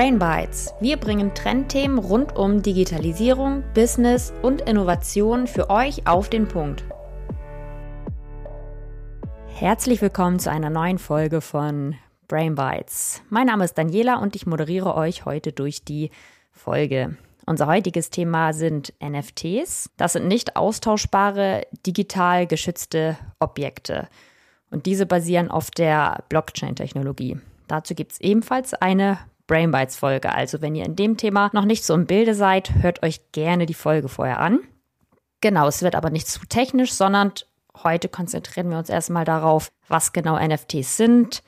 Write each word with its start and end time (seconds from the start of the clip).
Brain 0.00 0.18
Bites. 0.18 0.72
Wir 0.80 0.96
bringen 0.96 1.34
Trendthemen 1.34 1.98
rund 1.98 2.34
um 2.34 2.62
Digitalisierung, 2.62 3.62
Business 3.74 4.32
und 4.40 4.62
Innovation 4.62 5.46
für 5.46 5.68
euch 5.68 6.06
auf 6.06 6.30
den 6.30 6.48
Punkt. 6.48 6.82
Herzlich 9.48 10.00
willkommen 10.00 10.38
zu 10.38 10.50
einer 10.50 10.70
neuen 10.70 10.96
Folge 10.96 11.42
von 11.42 11.96
Brain 12.28 12.54
Bites. 12.54 13.20
Mein 13.28 13.48
Name 13.48 13.66
ist 13.66 13.76
Daniela 13.76 14.22
und 14.22 14.34
ich 14.36 14.46
moderiere 14.46 14.94
euch 14.94 15.26
heute 15.26 15.52
durch 15.52 15.84
die 15.84 16.10
Folge. 16.50 17.18
Unser 17.44 17.66
heutiges 17.66 18.08
Thema 18.08 18.54
sind 18.54 18.94
NFTs. 19.06 19.90
Das 19.98 20.14
sind 20.14 20.26
nicht 20.26 20.56
austauschbare, 20.56 21.66
digital 21.86 22.46
geschützte 22.46 23.18
Objekte. 23.38 24.08
Und 24.70 24.86
diese 24.86 25.04
basieren 25.04 25.50
auf 25.50 25.70
der 25.70 26.24
Blockchain-Technologie. 26.30 27.38
Dazu 27.68 27.94
gibt 27.94 28.12
es 28.12 28.20
ebenfalls 28.22 28.72
eine 28.72 29.18
Brainbites-Folge. 29.50 30.32
Also 30.32 30.62
wenn 30.62 30.76
ihr 30.76 30.86
in 30.86 30.94
dem 30.94 31.16
Thema 31.16 31.50
noch 31.52 31.64
nicht 31.64 31.84
so 31.84 31.92
im 31.94 32.06
Bilde 32.06 32.34
seid, 32.34 32.72
hört 32.82 33.02
euch 33.02 33.32
gerne 33.32 33.66
die 33.66 33.74
Folge 33.74 34.08
vorher 34.08 34.38
an. 34.38 34.60
Genau, 35.40 35.66
es 35.66 35.82
wird 35.82 35.96
aber 35.96 36.10
nicht 36.10 36.28
zu 36.28 36.40
technisch, 36.48 36.92
sondern 36.92 37.32
heute 37.82 38.08
konzentrieren 38.08 38.70
wir 38.70 38.78
uns 38.78 38.88
erstmal 38.88 39.24
darauf, 39.24 39.72
was 39.88 40.12
genau 40.12 40.38
NFTs 40.38 40.96
sind, 40.96 41.42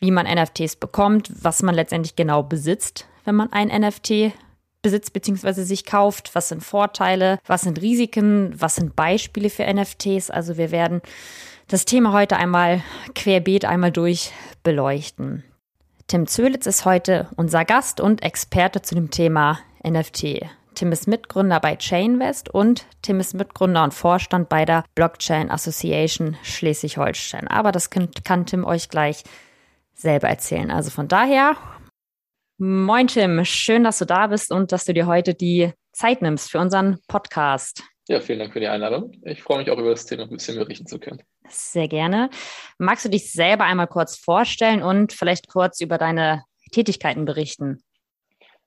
wie 0.00 0.10
man 0.10 0.26
NFTs 0.26 0.76
bekommt, 0.76 1.30
was 1.42 1.62
man 1.62 1.74
letztendlich 1.74 2.14
genau 2.14 2.42
besitzt, 2.42 3.06
wenn 3.24 3.36
man 3.36 3.50
ein 3.52 3.68
NFT 3.68 4.32
besitzt 4.82 5.12
bzw. 5.14 5.62
sich 5.62 5.86
kauft, 5.86 6.34
was 6.34 6.50
sind 6.50 6.62
Vorteile, 6.62 7.38
was 7.46 7.62
sind 7.62 7.80
Risiken, 7.80 8.52
was 8.54 8.76
sind 8.76 8.96
Beispiele 8.96 9.48
für 9.48 9.64
NFTs. 9.72 10.30
Also 10.30 10.58
wir 10.58 10.70
werden 10.70 11.00
das 11.68 11.86
Thema 11.86 12.12
heute 12.12 12.36
einmal 12.36 12.82
querbeet 13.14 13.64
einmal 13.64 13.92
durch 13.92 14.32
beleuchten. 14.62 15.44
Tim 16.10 16.26
Zölitz 16.26 16.66
ist 16.66 16.86
heute 16.86 17.28
unser 17.36 17.64
Gast 17.64 18.00
und 18.00 18.24
Experte 18.24 18.82
zu 18.82 18.96
dem 18.96 19.12
Thema 19.12 19.60
NFT. 19.86 20.40
Tim 20.74 20.90
ist 20.90 21.06
Mitgründer 21.06 21.60
bei 21.60 21.76
Chainvest 21.76 22.52
und 22.52 22.84
Tim 23.00 23.20
ist 23.20 23.34
Mitgründer 23.34 23.84
und 23.84 23.94
Vorstand 23.94 24.48
bei 24.48 24.64
der 24.64 24.82
Blockchain 24.96 25.52
Association 25.52 26.36
Schleswig-Holstein. 26.42 27.46
Aber 27.46 27.70
das 27.70 27.90
kann, 27.90 28.08
kann 28.24 28.44
Tim 28.44 28.64
euch 28.64 28.88
gleich 28.88 29.22
selber 29.94 30.28
erzählen. 30.28 30.72
Also 30.72 30.90
von 30.90 31.06
daher, 31.06 31.54
moin 32.58 33.06
Tim, 33.06 33.44
schön, 33.44 33.84
dass 33.84 33.98
du 33.98 34.04
da 34.04 34.26
bist 34.26 34.50
und 34.50 34.72
dass 34.72 34.86
du 34.86 34.92
dir 34.92 35.06
heute 35.06 35.34
die 35.34 35.72
Zeit 35.92 36.22
nimmst 36.22 36.50
für 36.50 36.58
unseren 36.58 36.98
Podcast. 37.06 37.84
Ja, 38.08 38.20
vielen 38.20 38.38
Dank 38.40 38.52
für 38.52 38.60
die 38.60 38.68
Einladung. 38.68 39.12
Ich 39.24 39.42
freue 39.42 39.58
mich 39.58 39.70
auch 39.70 39.78
über 39.78 39.90
das 39.90 40.06
Thema 40.06 40.24
ein 40.24 40.30
bisschen 40.30 40.56
berichten 40.56 40.86
zu 40.86 40.98
können. 40.98 41.22
Sehr 41.48 41.88
gerne. 41.88 42.30
Magst 42.78 43.04
du 43.04 43.08
dich 43.08 43.32
selber 43.32 43.64
einmal 43.64 43.86
kurz 43.86 44.16
vorstellen 44.16 44.82
und 44.82 45.12
vielleicht 45.12 45.48
kurz 45.48 45.80
über 45.80 45.98
deine 45.98 46.44
Tätigkeiten 46.72 47.24
berichten? 47.24 47.82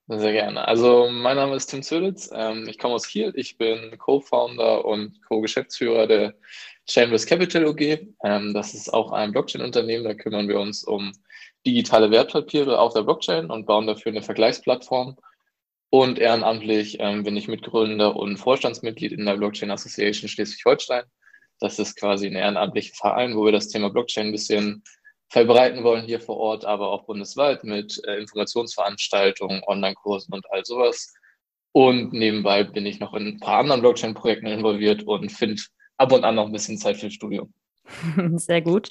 Sehr 0.07 0.33
gerne. 0.33 0.67
Also 0.67 1.09
mein 1.09 1.37
Name 1.37 1.55
ist 1.55 1.67
Tim 1.67 1.81
Zöllitz. 1.81 2.29
Ähm, 2.33 2.67
ich 2.67 2.77
komme 2.77 2.95
aus 2.95 3.07
Kiel. 3.07 3.31
Ich 3.35 3.57
bin 3.57 3.97
Co-Founder 3.97 4.83
und 4.83 5.21
Co-Geschäftsführer 5.27 6.07
der 6.07 6.33
Chambers 6.85 7.25
Capital 7.25 7.65
OG. 7.65 7.81
Ähm, 8.23 8.53
das 8.53 8.73
ist 8.73 8.93
auch 8.93 9.13
ein 9.13 9.31
Blockchain-Unternehmen. 9.31 10.03
Da 10.03 10.13
kümmern 10.13 10.49
wir 10.49 10.59
uns 10.59 10.83
um 10.83 11.13
digitale 11.65 12.11
Wertpapiere 12.11 12.79
auf 12.79 12.93
der 12.93 13.03
Blockchain 13.03 13.49
und 13.49 13.65
bauen 13.65 13.87
dafür 13.87 14.11
eine 14.11 14.21
Vergleichsplattform. 14.21 15.15
Und 15.93 16.17
ehrenamtlich 16.17 16.97
ähm, 17.01 17.21
bin 17.21 17.37
ich 17.37 17.47
Mitgründer 17.47 18.15
und 18.15 18.37
Vorstandsmitglied 18.37 19.11
in 19.11 19.27
der 19.27 19.37
Blockchain 19.37 19.69
Association 19.69 20.27
Schleswig-Holstein. 20.27 21.03
Das 21.59 21.77
ist 21.77 21.97
quasi 21.97 22.25
ein 22.25 22.35
ehrenamtlicher 22.35 22.95
Verein, 22.95 23.35
wo 23.35 23.45
wir 23.45 23.51
das 23.51 23.67
Thema 23.67 23.91
Blockchain 23.91 24.25
ein 24.25 24.31
bisschen 24.31 24.83
verbreiten 25.29 25.83
wollen 25.83 26.03
hier 26.03 26.19
vor 26.19 26.37
Ort, 26.37 26.65
aber 26.65 26.89
auch 26.89 27.05
bundesweit 27.05 27.63
mit 27.63 28.01
äh, 28.07 28.15
Informationsveranstaltungen, 28.15 29.61
Online-Kursen 29.67 30.33
und 30.33 30.43
all 30.49 30.65
sowas. 30.65 31.13
Und 31.73 32.11
nebenbei 32.11 32.63
bin 32.63 32.87
ich 32.87 32.99
noch 32.99 33.13
in 33.13 33.27
ein 33.27 33.39
paar 33.39 33.59
anderen 33.59 33.81
Blockchain-Projekten 33.81 34.47
involviert 34.47 35.03
und 35.03 35.31
finde 35.31 35.61
ab 35.97 36.11
und 36.11 36.23
an 36.23 36.33
noch 36.33 36.47
ein 36.47 36.51
bisschen 36.51 36.79
Zeit 36.79 36.97
für 36.97 37.11
Studium. 37.11 37.53
Sehr 38.37 38.63
gut. 38.63 38.89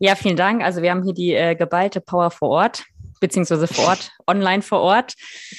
Ja, 0.00 0.16
vielen 0.16 0.34
Dank. 0.34 0.64
Also 0.64 0.82
wir 0.82 0.90
haben 0.90 1.04
hier 1.04 1.14
die 1.14 1.32
äh, 1.32 1.54
geballte 1.54 2.00
Power 2.00 2.32
vor 2.32 2.48
Ort, 2.48 2.86
beziehungsweise 3.22 3.66
vor 3.66 3.86
Ort, 3.86 4.10
online 4.26 4.60
vor 4.60 4.80
Ort. 4.80 5.14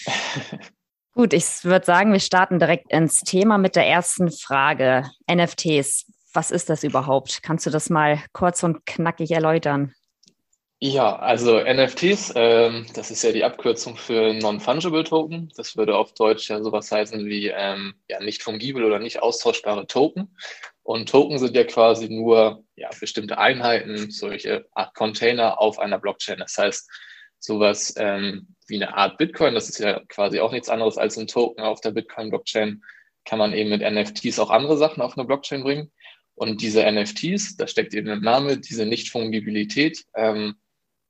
Gut, 1.15 1.33
ich 1.33 1.63
würde 1.63 1.85
sagen, 1.85 2.11
wir 2.11 2.19
starten 2.19 2.59
direkt 2.59 2.91
ins 2.91 3.19
Thema 3.19 3.57
mit 3.57 3.75
der 3.75 3.87
ersten 3.87 4.31
Frage. 4.31 5.09
NFTs. 5.31 6.05
Was 6.33 6.51
ist 6.51 6.69
das 6.69 6.83
überhaupt? 6.83 7.41
Kannst 7.43 7.65
du 7.65 7.69
das 7.69 7.89
mal 7.89 8.19
kurz 8.33 8.63
und 8.63 8.85
knackig 8.85 9.31
erläutern? 9.31 9.93
Ja, 10.79 11.15
also 11.15 11.61
NFTs, 11.61 12.33
ähm, 12.35 12.87
das 12.93 13.09
ist 13.09 13.23
ja 13.23 13.31
die 13.31 13.45
Abkürzung 13.45 13.95
für 13.95 14.33
Non-Fungible 14.33 15.05
Token. 15.05 15.49
Das 15.55 15.77
würde 15.77 15.95
auf 15.95 16.13
Deutsch 16.13 16.49
ja 16.49 16.61
sowas 16.61 16.91
heißen 16.91 17.25
wie 17.25 17.47
ähm, 17.47 17.93
ja, 18.09 18.19
nicht 18.19 18.43
fungibel 18.43 18.83
oder 18.83 18.99
nicht 18.99 19.21
austauschbare 19.21 19.87
Token. 19.87 20.35
Und 20.81 21.07
Token 21.07 21.39
sind 21.39 21.55
ja 21.55 21.63
quasi 21.63 22.09
nur 22.09 22.65
ja, 22.75 22.89
bestimmte 22.99 23.37
Einheiten, 23.37 24.11
solche 24.11 24.65
Art 24.73 24.93
Container 24.93 25.61
auf 25.61 25.79
einer 25.79 25.99
Blockchain. 25.99 26.39
Das 26.39 26.57
heißt, 26.57 26.89
sowas 27.43 27.93
ähm, 27.97 28.47
wie 28.67 28.75
eine 28.75 28.95
Art 28.95 29.17
Bitcoin, 29.17 29.53
das 29.53 29.69
ist 29.69 29.79
ja 29.79 29.99
quasi 30.07 30.39
auch 30.39 30.51
nichts 30.51 30.69
anderes 30.69 30.97
als 30.97 31.17
ein 31.17 31.27
Token 31.27 31.61
auf 31.61 31.81
der 31.81 31.91
Bitcoin-Blockchain, 31.91 32.81
kann 33.25 33.39
man 33.39 33.53
eben 33.53 33.69
mit 33.69 33.81
NFTs 33.81 34.39
auch 34.39 34.49
andere 34.49 34.77
Sachen 34.77 35.01
auf 35.01 35.17
eine 35.17 35.25
Blockchain 35.25 35.63
bringen. 35.63 35.91
Und 36.35 36.61
diese 36.61 36.89
NFTs, 36.89 37.57
da 37.57 37.67
steckt 37.67 37.93
eben 37.93 38.07
im 38.07 38.21
Name, 38.21 38.57
diese 38.57 38.85
Nicht-Fungibilität, 38.85 40.05
ähm, 40.15 40.55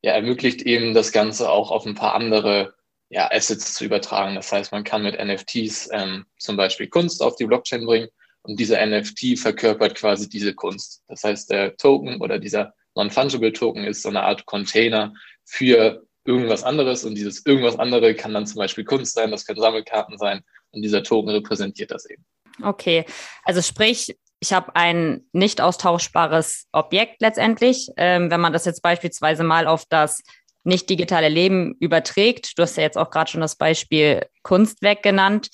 ja, 0.02 0.14
ermöglicht 0.14 0.64
eben 0.64 0.94
das 0.94 1.12
Ganze 1.12 1.50
auch 1.50 1.72
auf 1.72 1.86
ein 1.86 1.96
paar 1.96 2.16
andere 2.16 2.74
ja, 3.10 3.30
Assets 3.32 3.76
zu 3.76 3.86
übertragen. 3.86 4.36
Das 4.36 4.52
heißt, 4.52 4.72
man 4.72 4.84
kann 4.84 5.04
mit 5.04 5.24
NFTs 5.24 5.90
ähm, 5.94 6.26
zum 6.38 6.58
Beispiel 6.58 6.88
Kunst 6.88 7.22
auf 7.22 7.36
die 7.36 7.46
Blockchain 7.46 7.86
bringen 7.86 8.10
und 8.42 8.60
dieser 8.60 8.84
NFT 8.86 9.38
verkörpert 9.40 9.96
quasi 9.96 10.28
diese 10.28 10.56
Kunst. 10.56 11.04
Das 11.08 11.24
heißt, 11.24 11.52
der 11.52 11.78
Token 11.78 12.20
oder 12.22 12.40
dieser 12.40 12.74
Non-Fungible 12.96 13.54
Token 13.54 13.86
ist 13.86 14.02
so 14.02 14.10
eine 14.10 14.24
Art 14.24 14.46
Container 14.46 15.14
für 15.46 16.06
irgendwas 16.26 16.64
anderes 16.64 17.04
und 17.04 17.16
dieses 17.16 17.46
irgendwas 17.46 17.78
andere 17.78 18.16
kann 18.16 18.34
dann 18.34 18.46
zum 18.46 18.58
Beispiel 18.60 18.86
Kunst 18.86 19.14
sein, 19.14 19.32
das 19.32 19.46
können 19.46 19.60
Sammelkarten 19.60 20.18
sein 20.18 20.42
und 20.72 20.82
dieser 20.82 21.04
Token 21.04 21.30
repräsentiert 21.30 21.92
das 21.92 22.10
eben. 22.10 22.26
Okay, 22.62 23.06
also 23.44 23.62
sprich, 23.62 24.16
ich 24.40 24.54
habe 24.54 24.76
ein 24.76 25.22
nicht 25.32 25.62
austauschbares 25.62 26.68
Objekt 26.72 27.22
letztendlich. 27.22 27.90
Ähm, 27.98 28.30
wenn 28.30 28.42
man 28.42 28.54
das 28.54 28.66
jetzt 28.66 28.82
beispielsweise 28.82 29.44
mal 29.44 29.68
auf 29.68 29.86
das 29.86 30.22
nicht 30.66 30.90
digitale 30.90 31.30
Leben 31.30 31.76
überträgt, 31.80 32.58
du 32.58 32.64
hast 32.64 32.78
ja 32.78 32.84
jetzt 32.84 32.98
auch 32.98 33.10
gerade 33.10 33.32
schon 33.32 33.42
das 33.42 33.56
Beispiel 33.56 34.26
Kunstwerk 34.44 35.02
genannt. 35.02 35.50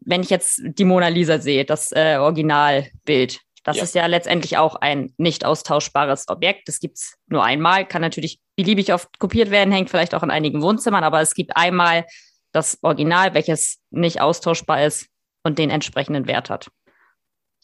Wenn 0.00 0.22
ich 0.22 0.30
jetzt 0.30 0.60
die 0.62 0.84
Mona 0.84 1.08
Lisa 1.08 1.38
sehe, 1.38 1.64
das 1.64 1.92
äh, 1.92 2.16
Originalbild, 2.16 3.40
das 3.64 3.76
ja. 3.76 3.82
ist 3.84 3.94
ja 3.94 4.06
letztendlich 4.06 4.56
auch 4.56 4.76
ein 4.76 5.12
nicht 5.18 5.44
austauschbares 5.44 6.28
Objekt. 6.28 6.68
Das 6.68 6.80
gibt 6.80 6.98
es 6.98 7.16
nur 7.28 7.44
einmal, 7.44 7.86
kann 7.86 8.02
natürlich 8.02 8.40
beliebig 8.56 8.92
oft 8.92 9.18
kopiert 9.18 9.50
werden, 9.50 9.72
hängt 9.72 9.90
vielleicht 9.90 10.14
auch 10.14 10.22
in 10.22 10.30
einigen 10.30 10.62
Wohnzimmern, 10.62 11.04
aber 11.04 11.20
es 11.20 11.34
gibt 11.34 11.56
einmal 11.56 12.04
das 12.52 12.78
Original, 12.82 13.34
welches 13.34 13.78
nicht 13.90 14.20
austauschbar 14.20 14.84
ist 14.84 15.06
und 15.44 15.58
den 15.58 15.70
entsprechenden 15.70 16.26
Wert 16.26 16.50
hat. 16.50 16.68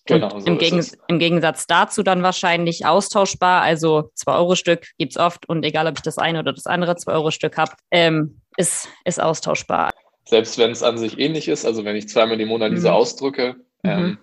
Genau, 0.07 0.31
so 0.41 0.47
im, 0.47 0.57
Gegen 0.57 0.87
im, 1.09 1.19
Gegensatz 1.19 1.67
dazu 1.67 2.03
dann 2.03 2.23
wahrscheinlich 2.23 2.87
austauschbar, 2.87 3.61
also 3.61 4.11
2-Euro-Stück 4.17 4.87
gibt 4.97 5.13
es 5.13 5.19
oft 5.19 5.47
und 5.49 5.65
egal, 5.65 5.87
ob 5.87 5.99
ich 5.99 6.03
das 6.03 6.17
eine 6.17 6.39
oder 6.39 6.55
das 6.55 6.67
andere 6.67 6.93
2-Euro-Stück 6.93 7.59
habe, 7.59 7.73
ähm, 7.91 8.41
ist, 8.57 8.89
ist 9.05 9.21
austauschbar. 9.21 9.91
Selbst 10.25 10.57
wenn 10.57 10.71
es 10.71 10.83
an 10.83 10.97
sich 10.97 11.19
ähnlich 11.19 11.49
ist, 11.49 11.67
also 11.67 11.85
wenn 11.85 11.97
ich 11.97 12.09
zweimal 12.09 12.39
die 12.39 12.47
Mona 12.47 12.67
Lisa 12.67 12.91
mhm. 12.91 12.97
ausdrücke, 12.97 13.57
ähm, 13.85 14.01
mhm 14.01 14.19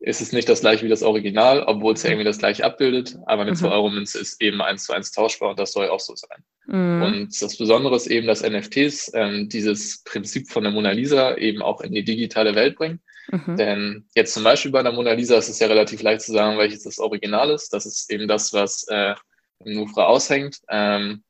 ist 0.00 0.22
es 0.22 0.32
nicht 0.32 0.48
das 0.48 0.62
gleiche 0.62 0.84
wie 0.84 0.88
das 0.88 1.02
Original, 1.02 1.62
obwohl 1.62 1.92
es 1.92 2.02
ja 2.02 2.10
irgendwie 2.10 2.24
das 2.24 2.38
gleiche 2.38 2.64
abbildet, 2.64 3.18
aber 3.26 3.42
eine 3.42 3.52
mhm. 3.52 3.58
2-Euro-Münze 3.58 4.18
ist 4.18 4.40
eben 4.40 4.62
eins 4.62 4.84
zu 4.84 4.94
eins 4.94 5.12
tauschbar 5.12 5.50
und 5.50 5.58
das 5.58 5.72
soll 5.72 5.88
auch 5.88 6.00
so 6.00 6.14
sein. 6.16 6.42
Mhm. 6.66 7.02
Und 7.02 7.42
das 7.42 7.56
Besondere 7.58 7.96
ist 7.96 8.06
eben, 8.06 8.26
dass 8.26 8.42
NFTs 8.42 9.12
ähm, 9.14 9.50
dieses 9.50 10.02
Prinzip 10.02 10.50
von 10.50 10.62
der 10.62 10.72
Mona 10.72 10.92
Lisa 10.92 11.36
eben 11.36 11.60
auch 11.60 11.82
in 11.82 11.92
die 11.92 12.04
digitale 12.04 12.54
Welt 12.54 12.76
bringen. 12.76 13.00
Mhm. 13.30 13.56
Denn 13.56 14.04
jetzt 14.14 14.32
zum 14.32 14.42
Beispiel 14.42 14.70
bei 14.70 14.82
der 14.82 14.92
Mona 14.92 15.12
Lisa 15.12 15.36
ist 15.36 15.50
es 15.50 15.58
ja 15.58 15.66
relativ 15.66 16.02
leicht 16.02 16.22
zu 16.22 16.32
sagen, 16.32 16.58
welches 16.58 16.84
das 16.84 16.98
Original 16.98 17.50
ist. 17.50 17.72
Das 17.74 17.84
ist 17.84 18.10
eben 18.10 18.26
das, 18.26 18.54
was 18.54 18.86
äh, 18.88 19.14
im 19.64 19.76
Louvre 19.76 20.06
aushängt. 20.06 20.60
Ähm, 20.70 21.22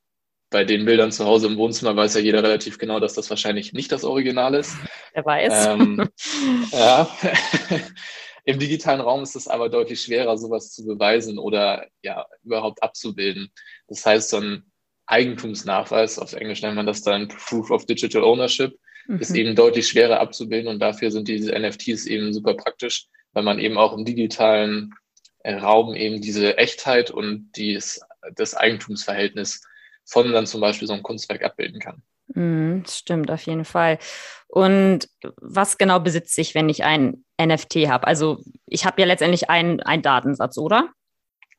bei 0.50 0.64
den 0.64 0.84
Bildern 0.84 1.12
zu 1.12 1.25
Hause 1.25 1.46
im 1.46 1.56
Wohnzimmer 1.56 1.96
weiß 1.96 2.14
ja 2.14 2.20
jeder 2.20 2.43
relativ 2.43 2.78
genau, 2.78 3.00
dass 3.00 3.14
das 3.14 3.31
wahrscheinlich 3.31 3.73
nicht 3.73 3.93
das 3.93 4.05
Original 4.05 4.55
ist. 4.55 4.76
Er 5.12 5.25
weiß. 5.25 5.66
Ähm, 5.66 6.08
ja. 6.73 7.08
Im 8.44 8.58
digitalen 8.58 9.00
Raum 9.00 9.22
ist 9.22 9.37
es 9.37 9.48
aber 9.48 9.69
deutlich 9.69 10.02
schwerer, 10.02 10.37
sowas 10.38 10.72
zu 10.72 10.84
beweisen 10.84 11.38
oder 11.38 11.87
ja 12.02 12.26
überhaupt 12.42 12.82
abzubilden. 12.82 13.50
Das 13.88 14.04
heißt, 14.04 14.31
so 14.31 14.38
ein 14.38 14.70
Eigentumsnachweis, 15.06 16.19
auf 16.19 16.32
Englisch 16.34 16.62
nennt 16.62 16.76
man 16.76 16.87
das 16.87 17.02
dann 17.02 17.28
Proof 17.28 17.70
of 17.70 17.87
Digital 17.87 18.22
Ownership, 18.22 18.78
mhm. 19.06 19.19
ist 19.19 19.34
eben 19.34 19.54
deutlich 19.54 19.88
schwerer 19.88 20.20
abzubilden 20.20 20.69
und 20.69 20.78
dafür 20.78 21.10
sind 21.10 21.28
diese 21.28 21.52
NFTs 21.58 22.06
eben 22.06 22.32
super 22.32 22.54
praktisch, 22.54 23.06
weil 23.32 23.42
man 23.42 23.58
eben 23.58 23.76
auch 23.76 23.92
im 23.96 24.04
digitalen 24.04 24.94
äh, 25.40 25.54
Raum 25.54 25.94
eben 25.94 26.20
diese 26.20 26.58
Echtheit 26.58 27.10
und 27.10 27.50
dies, 27.56 28.00
das 28.34 28.54
Eigentumsverhältnis 28.54 29.62
von 30.04 30.32
dann 30.32 30.46
zum 30.46 30.60
Beispiel 30.60 30.87
so 30.87 30.94
einem 30.94 31.02
Kunstwerk 31.02 31.44
abbilden 31.44 31.81
kann. 31.81 32.02
Mm, 32.35 32.82
stimmt, 32.88 33.31
auf 33.31 33.43
jeden 33.43 33.65
Fall. 33.65 33.99
Und 34.49 35.09
was 35.41 35.79
genau 35.79 36.00
besitze 36.00 36.41
ich, 36.41 36.55
wenn 36.55 36.69
ich 36.69 36.85
ein 36.85 37.25
NFT 37.41 37.88
habe? 37.88 38.06
Also 38.06 38.38
ich 38.67 38.85
habe 38.85 39.00
ja 39.00 39.06
letztendlich 39.06 39.50
einen, 39.50 39.81
einen 39.81 40.03
Datensatz, 40.03 40.59
oder? 40.59 40.91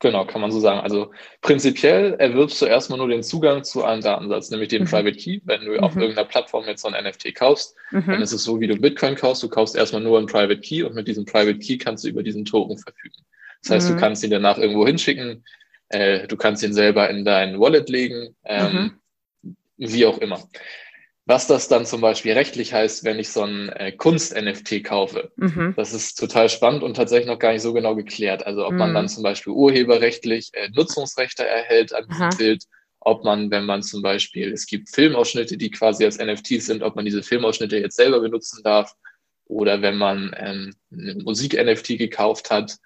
Genau, 0.02 0.24
kann 0.26 0.40
man 0.40 0.50
so 0.50 0.58
sagen. 0.58 0.80
Also 0.80 1.12
prinzipiell 1.42 2.14
erwirbst 2.14 2.60
du 2.60 2.66
erstmal 2.66 2.98
nur 2.98 3.08
den 3.08 3.22
Zugang 3.22 3.62
zu 3.62 3.84
einem 3.84 4.02
Datensatz, 4.02 4.50
nämlich 4.50 4.68
den 4.68 4.82
mhm. 4.82 4.88
Private 4.88 5.16
Key. 5.16 5.40
Wenn 5.44 5.64
du 5.64 5.72
mhm. 5.72 5.78
auf 5.78 5.94
irgendeiner 5.94 6.26
Plattform 6.26 6.64
jetzt 6.66 6.82
so 6.82 6.88
ein 6.88 7.04
NFT 7.04 7.34
kaufst, 7.36 7.76
mhm. 7.92 8.06
dann 8.06 8.20
ist 8.20 8.32
es 8.32 8.42
so, 8.42 8.58
wie 8.60 8.66
du 8.66 8.74
Bitcoin 8.74 9.14
kaufst. 9.14 9.44
Du 9.44 9.48
kaufst 9.48 9.76
erstmal 9.76 10.02
nur 10.02 10.18
einen 10.18 10.26
Private 10.26 10.60
Key 10.60 10.82
und 10.82 10.96
mit 10.96 11.06
diesem 11.06 11.24
Private 11.24 11.58
Key 11.58 11.78
kannst 11.78 12.02
du 12.02 12.08
über 12.08 12.24
diesen 12.24 12.44
Token 12.44 12.76
verfügen. 12.78 13.14
Das 13.62 13.70
heißt, 13.70 13.90
du 13.90 13.94
mhm. 13.94 13.98
kannst 13.98 14.24
ihn 14.24 14.30
danach 14.30 14.58
irgendwo 14.58 14.84
hinschicken, 14.84 15.44
äh, 15.90 16.26
du 16.26 16.36
kannst 16.36 16.64
ihn 16.64 16.74
selber 16.74 17.08
in 17.08 17.24
dein 17.24 17.60
Wallet 17.60 17.88
legen, 17.88 18.34
ähm, 18.44 18.72
mhm. 18.72 18.92
Wie 19.90 20.06
auch 20.06 20.18
immer. 20.18 20.42
Was 21.24 21.46
das 21.46 21.68
dann 21.68 21.86
zum 21.86 22.00
Beispiel 22.00 22.32
rechtlich 22.32 22.72
heißt, 22.72 23.04
wenn 23.04 23.20
ich 23.20 23.30
so 23.30 23.42
ein 23.42 23.68
äh, 23.68 23.92
Kunst-NFT 23.92 24.82
kaufe, 24.82 25.30
mhm. 25.36 25.72
das 25.76 25.92
ist 25.92 26.18
total 26.18 26.48
spannend 26.48 26.82
und 26.82 26.94
tatsächlich 26.94 27.28
noch 27.28 27.38
gar 27.38 27.52
nicht 27.52 27.62
so 27.62 27.72
genau 27.72 27.94
geklärt. 27.94 28.44
Also 28.44 28.66
ob 28.66 28.72
mhm. 28.72 28.78
man 28.78 28.94
dann 28.94 29.08
zum 29.08 29.22
Beispiel 29.22 29.52
urheberrechtlich 29.52 30.50
äh, 30.52 30.68
Nutzungsrechte 30.74 31.46
erhält 31.46 31.94
an 31.94 32.08
diesem 32.08 32.22
Aha. 32.22 32.36
Bild, 32.36 32.64
ob 32.98 33.24
man, 33.24 33.52
wenn 33.52 33.66
man 33.66 33.82
zum 33.82 34.02
Beispiel, 34.02 34.52
es 34.52 34.66
gibt 34.66 34.90
Filmausschnitte, 34.90 35.56
die 35.56 35.70
quasi 35.70 36.04
als 36.04 36.18
NFTs 36.18 36.66
sind, 36.66 36.82
ob 36.82 36.96
man 36.96 37.04
diese 37.04 37.22
Filmausschnitte 37.22 37.78
jetzt 37.78 37.96
selber 37.96 38.18
benutzen 38.20 38.62
darf 38.64 38.92
oder 39.44 39.80
wenn 39.80 39.98
man 39.98 40.34
ähm, 40.36 40.74
eine 40.92 41.14
Musik-NFT 41.22 41.98
gekauft 41.98 42.50
hat, 42.50 42.78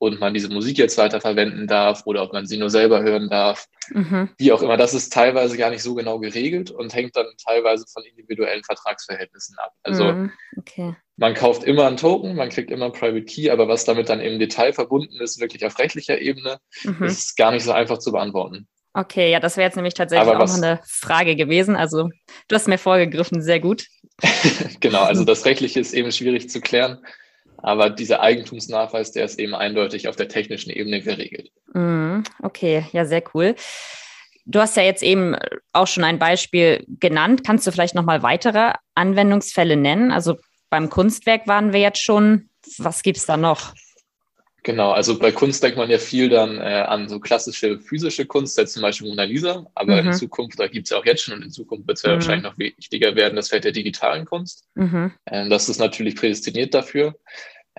und 0.00 0.18
man 0.18 0.32
diese 0.32 0.48
Musik 0.48 0.78
jetzt 0.78 0.96
weiter 0.96 1.20
verwenden 1.20 1.66
darf 1.66 2.06
oder 2.06 2.22
ob 2.22 2.32
man 2.32 2.46
sie 2.46 2.56
nur 2.56 2.70
selber 2.70 3.02
hören 3.02 3.28
darf. 3.28 3.66
Mhm. 3.90 4.30
Wie 4.38 4.50
auch 4.50 4.62
immer, 4.62 4.78
das 4.78 4.94
ist 4.94 5.12
teilweise 5.12 5.58
gar 5.58 5.68
nicht 5.68 5.82
so 5.82 5.94
genau 5.94 6.18
geregelt 6.18 6.70
und 6.70 6.94
hängt 6.94 7.16
dann 7.16 7.26
teilweise 7.44 7.84
von 7.92 8.02
individuellen 8.04 8.64
Vertragsverhältnissen 8.64 9.56
ab. 9.58 9.74
Also 9.82 10.04
mhm. 10.04 10.32
okay. 10.56 10.96
man 11.16 11.34
kauft 11.34 11.64
immer 11.64 11.86
einen 11.86 11.98
Token, 11.98 12.34
man 12.34 12.48
kriegt 12.48 12.70
immer 12.70 12.86
einen 12.86 12.94
Private 12.94 13.24
Key, 13.24 13.50
aber 13.50 13.68
was 13.68 13.84
damit 13.84 14.08
dann 14.08 14.20
im 14.20 14.38
Detail 14.38 14.72
verbunden 14.72 15.20
ist, 15.20 15.38
wirklich 15.38 15.66
auf 15.66 15.78
rechtlicher 15.78 16.18
Ebene, 16.18 16.58
mhm. 16.82 17.04
ist 17.04 17.36
gar 17.36 17.50
nicht 17.50 17.64
so 17.64 17.72
einfach 17.72 17.98
zu 17.98 18.10
beantworten. 18.10 18.66
Okay, 18.94 19.30
ja, 19.30 19.38
das 19.38 19.58
wäre 19.58 19.66
jetzt 19.66 19.76
nämlich 19.76 19.94
tatsächlich 19.94 20.26
aber 20.26 20.38
auch 20.38 20.42
was, 20.42 20.60
eine 20.60 20.80
Frage 20.86 21.36
gewesen. 21.36 21.76
Also 21.76 22.08
du 22.48 22.54
hast 22.56 22.68
mir 22.68 22.78
vorgegriffen, 22.78 23.42
sehr 23.42 23.60
gut. 23.60 23.86
genau, 24.80 25.02
also 25.02 25.24
das 25.24 25.44
Rechtliche 25.44 25.78
ist 25.78 25.92
eben 25.92 26.10
schwierig 26.10 26.48
zu 26.48 26.62
klären. 26.62 27.04
Aber 27.62 27.90
dieser 27.90 28.20
Eigentumsnachweis, 28.20 29.12
der 29.12 29.24
ist 29.24 29.38
eben 29.38 29.54
eindeutig 29.54 30.08
auf 30.08 30.16
der 30.16 30.28
technischen 30.28 30.70
Ebene 30.70 31.00
geregelt. 31.00 31.50
Mm, 31.72 32.20
okay, 32.42 32.86
ja, 32.92 33.04
sehr 33.04 33.22
cool. 33.34 33.54
Du 34.46 34.60
hast 34.60 34.76
ja 34.76 34.82
jetzt 34.82 35.02
eben 35.02 35.36
auch 35.72 35.86
schon 35.86 36.04
ein 36.04 36.18
Beispiel 36.18 36.84
genannt. 36.88 37.42
Kannst 37.44 37.66
du 37.66 37.72
vielleicht 37.72 37.94
nochmal 37.94 38.22
weitere 38.22 38.72
Anwendungsfälle 38.94 39.76
nennen? 39.76 40.10
Also 40.10 40.38
beim 40.70 40.90
Kunstwerk 40.90 41.46
waren 41.46 41.72
wir 41.72 41.80
jetzt 41.80 42.02
schon. 42.02 42.48
Was 42.78 43.02
gibt 43.02 43.18
es 43.18 43.26
da 43.26 43.36
noch? 43.36 43.74
Genau, 44.62 44.90
also 44.90 45.18
bei 45.18 45.32
Kunst 45.32 45.62
denkt 45.62 45.78
man 45.78 45.88
ja 45.88 45.98
viel 45.98 46.28
dann 46.28 46.58
äh, 46.58 46.84
an 46.86 47.08
so 47.08 47.18
klassische 47.18 47.80
physische 47.80 48.26
Kunst, 48.26 48.58
jetzt 48.58 48.74
zum 48.74 48.82
Beispiel 48.82 49.08
Mona 49.08 49.22
Lisa, 49.22 49.66
aber 49.74 50.02
mhm. 50.02 50.08
in 50.08 50.12
Zukunft, 50.14 50.60
da 50.60 50.66
gibt 50.66 50.86
es 50.86 50.90
ja 50.90 50.98
auch 50.98 51.06
jetzt 51.06 51.22
schon 51.22 51.34
und 51.34 51.42
in 51.42 51.50
Zukunft 51.50 51.88
wird 51.88 51.96
es 51.96 52.02
ja 52.02 52.10
mhm. 52.10 52.14
wahrscheinlich 52.16 52.44
noch 52.44 52.58
wichtiger 52.58 53.16
werden, 53.16 53.36
das 53.36 53.48
Feld 53.48 53.64
der 53.64 53.72
digitalen 53.72 54.26
Kunst. 54.26 54.68
Mhm. 54.74 55.12
Ähm, 55.26 55.50
das 55.50 55.68
ist 55.68 55.78
natürlich 55.78 56.16
prädestiniert 56.16 56.74
dafür. 56.74 57.14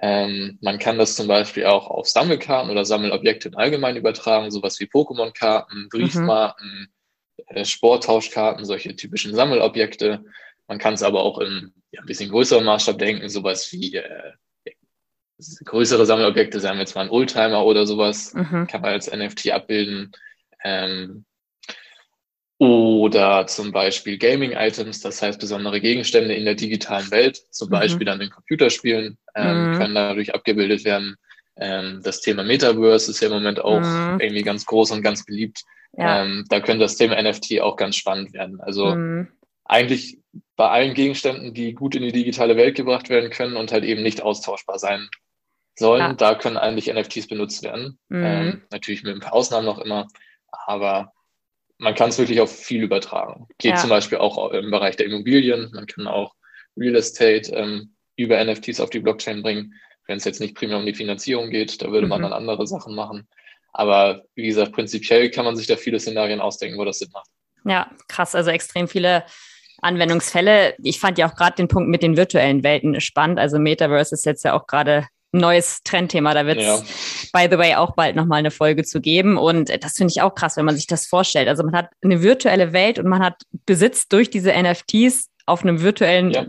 Ähm, 0.01 0.57
man 0.61 0.79
kann 0.79 0.97
das 0.97 1.15
zum 1.15 1.27
Beispiel 1.27 1.65
auch 1.65 1.87
auf 1.87 2.07
Sammelkarten 2.07 2.71
oder 2.71 2.85
Sammelobjekte 2.85 3.49
im 3.49 3.57
Allgemeinen 3.57 3.97
übertragen, 3.97 4.49
sowas 4.49 4.79
wie 4.79 4.85
Pokémon-Karten, 4.85 5.89
Briefmarken, 5.89 6.91
äh, 7.47 7.65
Sporttauschkarten, 7.65 8.65
solche 8.65 8.95
typischen 8.95 9.35
Sammelobjekte. 9.35 10.23
Man 10.67 10.79
kann 10.79 10.95
es 10.95 11.03
aber 11.03 11.21
auch 11.21 11.39
in 11.39 11.73
ja, 11.91 12.01
ein 12.01 12.07
bisschen 12.07 12.31
größerem 12.31 12.63
Maßstab 12.63 12.97
denken, 12.97 13.29
sowas 13.29 13.71
wie 13.71 13.95
äh, 13.95 14.31
größere 15.65 16.05
Sammelobjekte, 16.05 16.59
sagen 16.59 16.77
wir 16.77 16.81
jetzt 16.81 16.95
mal 16.95 17.01
ein 17.01 17.09
Oldtimer 17.09 17.65
oder 17.65 17.85
sowas, 17.85 18.33
mhm. 18.33 18.67
kann 18.67 18.81
man 18.81 18.91
als 18.91 19.11
NFT 19.11 19.51
abbilden. 19.51 20.11
Ähm, 20.63 21.25
oder 22.61 23.47
zum 23.47 23.71
Beispiel 23.71 24.19
Gaming-Items, 24.19 25.01
das 25.01 25.19
heißt 25.19 25.39
besondere 25.39 25.81
Gegenstände 25.81 26.35
in 26.35 26.45
der 26.45 26.53
digitalen 26.53 27.09
Welt, 27.09 27.41
zum 27.49 27.69
mhm. 27.69 27.71
Beispiel 27.71 28.05
dann 28.05 28.21
in 28.21 28.29
Computerspielen, 28.29 29.17
ähm, 29.33 29.71
mhm. 29.71 29.77
können 29.77 29.95
dadurch 29.95 30.35
abgebildet 30.35 30.85
werden. 30.85 31.15
Ähm, 31.57 32.01
das 32.03 32.21
Thema 32.21 32.43
Metaverse 32.43 33.09
ist 33.09 33.19
ja 33.19 33.29
im 33.29 33.33
Moment 33.33 33.59
auch 33.59 33.79
mhm. 33.79 34.19
irgendwie 34.19 34.43
ganz 34.43 34.65
groß 34.67 34.91
und 34.91 35.01
ganz 35.01 35.25
beliebt. 35.25 35.63
Ja. 35.97 36.23
Ähm, 36.23 36.45
da 36.49 36.59
könnte 36.59 36.83
das 36.83 36.97
Thema 36.97 37.19
NFT 37.19 37.61
auch 37.61 37.77
ganz 37.77 37.95
spannend 37.95 38.31
werden. 38.33 38.61
Also 38.61 38.93
mhm. 38.95 39.29
eigentlich 39.65 40.19
bei 40.55 40.69
allen 40.69 40.93
Gegenständen, 40.93 41.55
die 41.55 41.73
gut 41.73 41.95
in 41.95 42.03
die 42.03 42.11
digitale 42.11 42.57
Welt 42.57 42.75
gebracht 42.75 43.09
werden 43.09 43.31
können 43.31 43.55
und 43.55 43.71
halt 43.71 43.83
eben 43.83 44.03
nicht 44.03 44.21
austauschbar 44.21 44.77
sein 44.77 45.09
sollen. 45.77 46.01
Ja. 46.01 46.13
Da 46.13 46.35
können 46.35 46.57
eigentlich 46.57 46.93
NFTs 46.93 47.27
benutzt 47.27 47.63
werden. 47.63 47.99
Mhm. 48.09 48.23
Ähm, 48.23 48.61
natürlich 48.71 49.03
mit 49.03 49.13
ein 49.13 49.21
paar 49.21 49.33
Ausnahmen 49.33 49.65
noch 49.65 49.79
immer, 49.79 50.07
aber 50.51 51.11
man 51.77 51.95
kann 51.95 52.09
es 52.09 52.19
wirklich 52.19 52.39
auf 52.39 52.55
viel 52.55 52.83
übertragen. 52.83 53.47
Geht 53.57 53.71
ja. 53.71 53.77
zum 53.77 53.89
Beispiel 53.89 54.19
auch 54.19 54.51
im 54.51 54.69
Bereich 54.69 54.97
der 54.97 55.07
Immobilien. 55.07 55.71
Man 55.73 55.87
kann 55.87 56.07
auch 56.07 56.35
Real 56.77 56.95
Estate 56.95 57.51
ähm, 57.53 57.95
über 58.15 58.43
NFTs 58.43 58.79
auf 58.79 58.91
die 58.91 58.99
Blockchain 58.99 59.41
bringen. 59.41 59.73
Wenn 60.07 60.17
es 60.17 60.25
jetzt 60.25 60.39
nicht 60.39 60.55
primär 60.55 60.77
um 60.77 60.85
die 60.85 60.93
Finanzierung 60.93 61.49
geht, 61.49 61.81
da 61.81 61.91
würde 61.91 62.05
mhm. 62.05 62.09
man 62.09 62.21
dann 62.21 62.33
andere 62.33 62.67
Sachen 62.67 62.93
machen. 62.93 63.27
Aber 63.73 64.23
wie 64.35 64.47
gesagt, 64.47 64.73
prinzipiell 64.73 65.31
kann 65.31 65.45
man 65.45 65.55
sich 65.55 65.67
da 65.67 65.75
viele 65.75 65.99
Szenarien 65.99 66.41
ausdenken, 66.41 66.77
wo 66.77 66.85
das 66.85 66.99
Sinn 66.99 67.09
macht. 67.13 67.29
Ja, 67.63 67.89
krass. 68.07 68.35
Also 68.35 68.51
extrem 68.51 68.87
viele 68.87 69.23
Anwendungsfälle. 69.81 70.75
Ich 70.83 70.99
fand 70.99 71.17
ja 71.17 71.29
auch 71.29 71.35
gerade 71.35 71.55
den 71.55 71.67
Punkt 71.67 71.89
mit 71.89 72.03
den 72.03 72.17
virtuellen 72.17 72.63
Welten 72.63 72.99
spannend. 73.01 73.39
Also 73.39 73.59
Metaverse 73.59 74.13
ist 74.13 74.25
jetzt 74.25 74.43
ja 74.43 74.53
auch 74.53 74.67
gerade 74.67 75.07
neues 75.31 75.81
Trendthema. 75.83 76.33
Da 76.33 76.45
wird 76.45 76.59
es, 76.59 76.65
ja. 76.65 76.77
by 77.33 77.47
the 77.49 77.57
way, 77.57 77.75
auch 77.75 77.95
bald 77.95 78.15
nochmal 78.15 78.39
eine 78.39 78.51
Folge 78.51 78.83
zu 78.83 79.01
geben. 79.01 79.37
Und 79.37 79.69
das 79.83 79.93
finde 79.93 80.11
ich 80.11 80.21
auch 80.21 80.35
krass, 80.35 80.57
wenn 80.57 80.65
man 80.65 80.75
sich 80.75 80.87
das 80.87 81.07
vorstellt. 81.07 81.47
Also 81.47 81.63
man 81.63 81.75
hat 81.75 81.89
eine 82.03 82.21
virtuelle 82.21 82.73
Welt 82.73 82.99
und 82.99 83.07
man 83.07 83.23
hat 83.23 83.41
Besitz 83.65 84.07
durch 84.07 84.29
diese 84.29 84.51
NFTs 84.51 85.29
auf 85.45 85.63
einem 85.63 85.81
virtuellen 85.81 86.31
ja. 86.31 86.45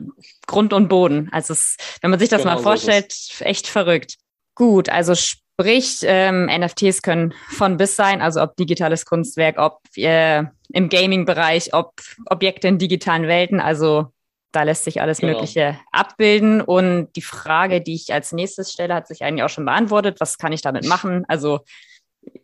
Grund 0.47 0.73
und 0.73 0.89
Boden. 0.89 1.29
Also 1.33 1.53
es, 1.53 1.77
wenn 2.01 2.11
man 2.11 2.21
sich 2.21 2.29
das 2.29 2.43
genau 2.43 2.57
mal 2.57 2.63
vorstellt, 2.63 3.13
so 3.13 3.45
echt 3.45 3.67
verrückt. 3.67 4.17
Gut, 4.55 4.89
also 4.89 5.15
sprich, 5.15 6.01
ähm, 6.03 6.47
NFTs 6.47 7.03
können 7.03 7.35
von 7.49 7.77
bis 7.79 7.97
sein, 7.97 8.21
also 8.21 8.43
ob 8.43 8.57
digitales 8.57 9.07
Kunstwerk, 9.07 9.59
ob 9.59 9.81
äh, 9.97 10.45
im 10.73 10.89
Gaming-Bereich, 10.89 11.73
ob 11.75 11.95
Objekte 12.27 12.69
in 12.69 12.79
digitalen 12.79 13.27
Welten. 13.29 13.61
Also 13.61 14.13
da 14.53 14.63
lässt 14.63 14.85
sich 14.85 15.01
alles 15.01 15.19
genau. 15.19 15.33
Mögliche 15.33 15.79
abbilden. 15.91 16.61
Und 16.61 17.13
die 17.17 17.23
Frage, 17.23 17.81
die 17.81 17.95
ich 17.95 18.13
als 18.13 18.33
nächstes 18.33 18.71
stelle, 18.71 18.95
hat 18.95 19.09
sich 19.09 19.25
eigentlich 19.25 19.43
auch 19.43 19.49
schon 19.49 19.65
beantwortet. 19.65 20.21
Was 20.21 20.39
kann 20.39 20.53
ich 20.53 20.61
damit 20.61 20.87
machen? 20.87 21.25
Also 21.27 21.61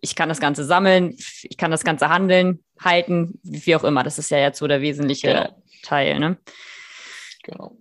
ich 0.00 0.17
kann 0.17 0.29
das 0.29 0.41
Ganze 0.41 0.65
sammeln, 0.65 1.17
ich 1.43 1.57
kann 1.57 1.71
das 1.71 1.85
Ganze 1.85 2.09
handeln, 2.09 2.65
halten, 2.81 3.38
wie 3.43 3.77
auch 3.77 3.85
immer. 3.85 4.03
Das 4.03 4.19
ist 4.19 4.31
ja 4.31 4.38
jetzt 4.38 4.59
so 4.59 4.67
der 4.67 4.81
wesentliche 4.81 5.29
genau. 5.29 5.62
Teil. 5.83 6.19
Ne? 6.19 6.38
Genau. 7.45 7.77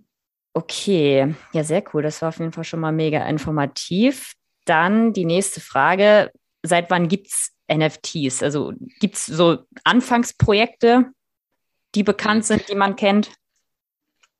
Okay, 0.54 1.34
ja, 1.52 1.64
sehr 1.64 1.82
cool. 1.92 2.02
Das 2.02 2.22
war 2.22 2.30
auf 2.30 2.38
jeden 2.38 2.52
Fall 2.52 2.64
schon 2.64 2.80
mal 2.80 2.92
mega 2.92 3.26
informativ. 3.28 4.34
Dann 4.64 5.12
die 5.12 5.24
nächste 5.24 5.60
Frage. 5.60 6.30
Seit 6.62 6.90
wann 6.90 7.08
gibt 7.08 7.28
es 7.28 7.52
NFTs? 7.72 8.42
Also 8.42 8.72
gibt 9.00 9.16
es 9.16 9.26
so 9.26 9.58
Anfangsprojekte, 9.84 11.06
die 11.94 12.02
bekannt 12.02 12.44
sind, 12.44 12.68
die 12.68 12.74
man 12.74 12.96
kennt? 12.96 13.30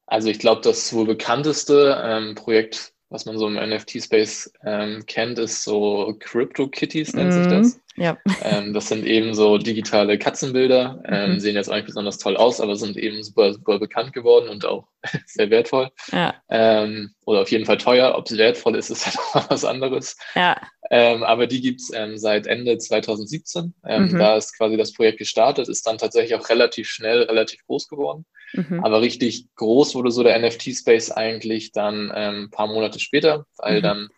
Also 0.09 0.29
ich 0.29 0.39
glaube, 0.39 0.63
das 0.63 0.93
wohl 0.93 1.07
bekannteste 1.07 2.01
ähm, 2.03 2.35
Projekt, 2.35 2.93
was 3.11 3.27
man 3.27 3.39
so 3.39 3.47
im 3.47 3.55
NFT-Space 3.55 4.53
ähm, 4.65 5.05
kennt, 5.07 5.39
ist 5.39 5.65
so 5.65 6.15
CryptoKitties 6.19 7.15
nennt 7.15 7.31
mm, 7.31 7.33
sich 7.33 7.47
das. 7.47 7.75
Mhm, 7.97 8.03
ja. 8.03 8.19
Ähm, 8.43 8.73
das 8.73 8.89
sind 8.89 9.05
eben 9.05 9.35
so 9.35 9.59
digitale 9.59 10.19
Katzenbilder, 10.19 11.03
ähm, 11.05 11.33
mhm. 11.33 11.41
sehen 11.41 11.57
jetzt 11.57 11.69
auch 11.69 11.75
nicht 11.75 11.87
besonders 11.87 12.19
toll 12.19 12.37
aus, 12.37 12.61
aber 12.61 12.77
sind 12.77 12.97
eben 12.97 13.23
super, 13.23 13.53
super 13.53 13.79
bekannt 13.79 14.13
geworden 14.13 14.49
und 14.49 14.65
auch 14.65 14.87
sehr 15.27 15.51
wertvoll. 15.51 15.91
Ja. 16.13 16.35
Ähm, 16.49 17.15
oder 17.27 17.43
auf 17.43 17.51
jeden 17.51 17.67
Fall 17.67 17.79
teuer. 17.79 18.15
Ob 18.17 18.29
sie 18.29 18.39
wertvoll 18.39 18.77
ist, 18.77 18.91
ist 18.91 19.07
halt 19.07 19.19
auch 19.35 19.51
was 19.51 19.65
anderes. 19.65 20.17
Ja. 20.35 20.57
Ähm, 20.91 21.23
aber 21.23 21.47
die 21.47 21.61
gibt's 21.61 21.91
ähm, 21.95 22.17
seit 22.17 22.47
Ende 22.47 22.79
2017. 22.79 23.75
Ähm, 23.87 24.09
mhm. 24.09 24.19
Da 24.19 24.37
ist 24.37 24.57
quasi 24.57 24.77
das 24.77 24.93
Projekt 24.93 25.19
gestartet, 25.19 25.69
ist 25.69 25.87
dann 25.87 25.99
tatsächlich 25.99 26.35
auch 26.35 26.49
relativ 26.49 26.89
schnell, 26.89 27.23
relativ 27.25 27.65
groß 27.67 27.89
geworden. 27.89 28.25
Mhm. 28.55 28.83
Aber 28.83 29.03
richtig 29.03 29.47
groß 29.57 29.95
wurde 29.95 30.11
so 30.11 30.23
der 30.23 30.39
NFT-Space 30.39 31.11
eigentlich 31.11 31.73
dann 31.73 32.11
ähm, 32.15 32.45
ein 32.45 32.51
paar 32.51 32.67
Monate 32.67 32.99
später, 33.01 33.47
weil 33.59 33.79
mhm. 33.79 33.83
dann 33.83 34.09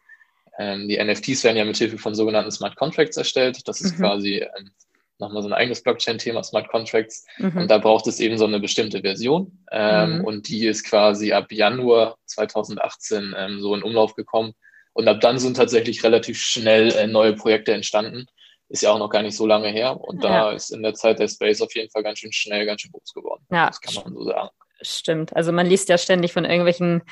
ähm, 0.59 0.89
die 0.89 1.03
NFTs 1.03 1.43
werden 1.43 1.57
ja 1.57 1.65
mit 1.65 1.77
Hilfe 1.77 1.99
von 1.99 2.15
sogenannten 2.15 2.51
Smart 2.51 2.77
Contracts 2.77 3.17
erstellt. 3.17 3.67
Das 3.67 3.81
ist 3.81 3.99
mhm. 3.99 4.03
quasi 4.03 4.37
ähm, 4.37 4.71
nochmal 5.19 5.43
so 5.43 5.49
ein 5.49 5.55
eigenes 5.55 5.83
Blockchain-Thema, 5.83 6.43
Smart 6.43 6.69
Contracts. 6.69 7.27
Mhm. 7.39 7.57
Und 7.57 7.71
da 7.71 7.79
braucht 7.79 8.07
es 8.07 8.21
eben 8.21 8.39
so 8.39 8.47
eine 8.47 8.61
bestimmte 8.61 9.01
Version. 9.01 9.65
Ähm, 9.73 10.19
mhm. 10.19 10.25
Und 10.25 10.49
die 10.49 10.67
ist 10.67 10.85
quasi 10.85 11.33
ab 11.33 11.51
Januar 11.51 12.17
2018 12.27 13.35
ähm, 13.37 13.61
so 13.61 13.75
in 13.75 13.83
Umlauf 13.83 14.15
gekommen. 14.15 14.55
Und 14.93 15.09
ab 15.09 15.21
dann 15.21 15.39
sind 15.39 15.57
tatsächlich 15.57 16.03
relativ 16.03 16.41
schnell 16.41 16.93
äh, 16.93 17.07
neue 17.07 17.35
Projekte 17.35 17.73
entstanden, 17.73 18.27
ist 18.69 18.83
ja 18.83 18.93
auch 18.93 18.99
noch 18.99 19.11
gar 19.11 19.23
nicht 19.23 19.37
so 19.37 19.47
lange 19.47 19.69
her. 19.69 20.01
Und 20.01 20.23
da 20.23 20.51
ja. 20.51 20.53
ist 20.53 20.71
in 20.71 20.83
der 20.83 20.95
Zeit 20.95 21.19
der 21.19 21.29
Space 21.29 21.61
auf 21.61 21.75
jeden 21.75 21.91
Fall 21.91 22.03
ganz 22.03 22.21
schön 22.21 22.33
schnell, 22.33 22.67
ganz 22.67 22.83
schön 22.83 22.93
groß 22.93 23.13
geworden. 23.15 23.45
Ja. 23.51 23.67
Das 23.67 23.81
kann 23.81 23.95
man 23.95 24.13
so 24.15 24.25
sagen. 24.25 24.51
Stimmt. 24.83 25.37
Also 25.37 25.53
man 25.53 25.67
liest 25.67 25.89
ja 25.89 25.99
ständig 25.99 26.33
von 26.33 26.45
irgendwelchen 26.45 27.03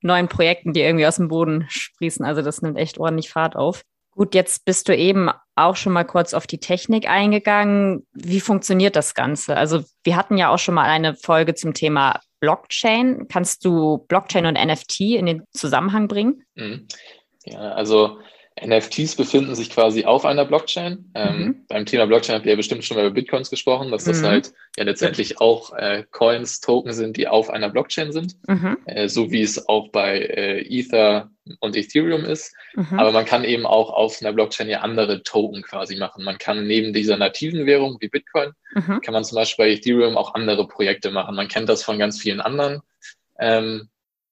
neuen 0.00 0.28
Projekten, 0.28 0.72
die 0.72 0.80
irgendwie 0.80 1.06
aus 1.06 1.16
dem 1.16 1.28
Boden 1.28 1.66
sprießen. 1.68 2.24
Also 2.24 2.42
das 2.42 2.62
nimmt 2.62 2.78
echt 2.78 2.98
ordentlich 2.98 3.30
Fahrt 3.30 3.56
auf. 3.56 3.82
Gut, 4.12 4.34
jetzt 4.34 4.64
bist 4.64 4.88
du 4.88 4.96
eben 4.96 5.30
auch 5.54 5.76
schon 5.76 5.92
mal 5.92 6.04
kurz 6.04 6.34
auf 6.34 6.46
die 6.46 6.58
Technik 6.58 7.08
eingegangen. 7.08 8.06
Wie 8.12 8.40
funktioniert 8.40 8.96
das 8.96 9.14
Ganze? 9.14 9.56
Also 9.56 9.84
wir 10.02 10.16
hatten 10.16 10.36
ja 10.36 10.50
auch 10.50 10.58
schon 10.58 10.74
mal 10.74 10.88
eine 10.88 11.14
Folge 11.14 11.54
zum 11.54 11.74
Thema 11.74 12.20
Blockchain. 12.40 13.26
Kannst 13.28 13.64
du 13.64 13.98
Blockchain 14.08 14.46
und 14.46 14.54
NFT 14.54 15.00
in 15.00 15.26
den 15.26 15.44
Zusammenhang 15.52 16.08
bringen? 16.08 16.44
Ja, 17.44 17.72
also 17.72 18.18
NFTs 18.64 19.16
befinden 19.16 19.54
sich 19.54 19.70
quasi 19.70 20.04
auf 20.04 20.24
einer 20.24 20.44
Blockchain. 20.44 21.10
Ähm, 21.14 21.38
mhm. 21.38 21.66
Beim 21.68 21.86
Thema 21.86 22.06
Blockchain 22.06 22.36
habt 22.36 22.46
ihr 22.46 22.52
ja 22.52 22.56
bestimmt 22.56 22.84
schon 22.84 22.96
mal 22.96 23.06
über 23.06 23.14
Bitcoins 23.14 23.50
gesprochen, 23.50 23.90
dass 23.90 24.04
das 24.04 24.22
mhm. 24.22 24.26
halt 24.26 24.52
ja 24.76 24.84
letztendlich 24.84 25.40
auch 25.40 25.72
äh, 25.74 26.04
Coins, 26.10 26.60
Token 26.60 26.92
sind, 26.92 27.16
die 27.16 27.28
auf 27.28 27.50
einer 27.50 27.68
Blockchain 27.68 28.12
sind, 28.12 28.36
mhm. 28.46 28.78
äh, 28.86 29.08
so 29.08 29.30
wie 29.30 29.42
es 29.42 29.68
auch 29.68 29.90
bei 29.90 30.18
äh, 30.18 30.60
Ether 30.62 31.30
und 31.60 31.76
Ethereum 31.76 32.24
ist. 32.24 32.54
Mhm. 32.74 32.98
Aber 32.98 33.12
man 33.12 33.24
kann 33.24 33.44
eben 33.44 33.66
auch 33.66 33.90
auf 33.90 34.20
einer 34.20 34.32
Blockchain 34.32 34.68
ja 34.68 34.80
andere 34.80 35.22
Token 35.22 35.62
quasi 35.62 35.96
machen. 35.96 36.24
Man 36.24 36.38
kann 36.38 36.66
neben 36.66 36.92
dieser 36.92 37.16
nativen 37.16 37.66
Währung 37.66 37.98
wie 38.00 38.08
Bitcoin, 38.08 38.52
mhm. 38.74 39.00
kann 39.00 39.14
man 39.14 39.24
zum 39.24 39.36
Beispiel 39.36 39.66
bei 39.66 39.72
Ethereum 39.72 40.16
auch 40.16 40.34
andere 40.34 40.66
Projekte 40.66 41.10
machen. 41.10 41.36
Man 41.36 41.48
kennt 41.48 41.68
das 41.68 41.82
von 41.82 41.98
ganz 41.98 42.20
vielen 42.20 42.40
anderen. 42.40 42.80
Ähm, 43.40 43.88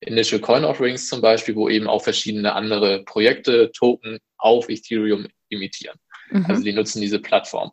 Initial 0.06 0.40
Coin 0.40 0.64
Offerings 0.64 1.08
zum 1.08 1.20
Beispiel, 1.20 1.56
wo 1.56 1.68
eben 1.68 1.86
auch 1.86 2.02
verschiedene 2.02 2.54
andere 2.54 3.02
Projekte 3.04 3.70
Token 3.72 4.18
auf 4.38 4.68
Ethereum 4.68 5.26
imitieren. 5.48 5.98
Mhm. 6.30 6.46
Also 6.46 6.62
die 6.62 6.72
nutzen 6.72 7.00
diese 7.00 7.18
Plattform. 7.18 7.72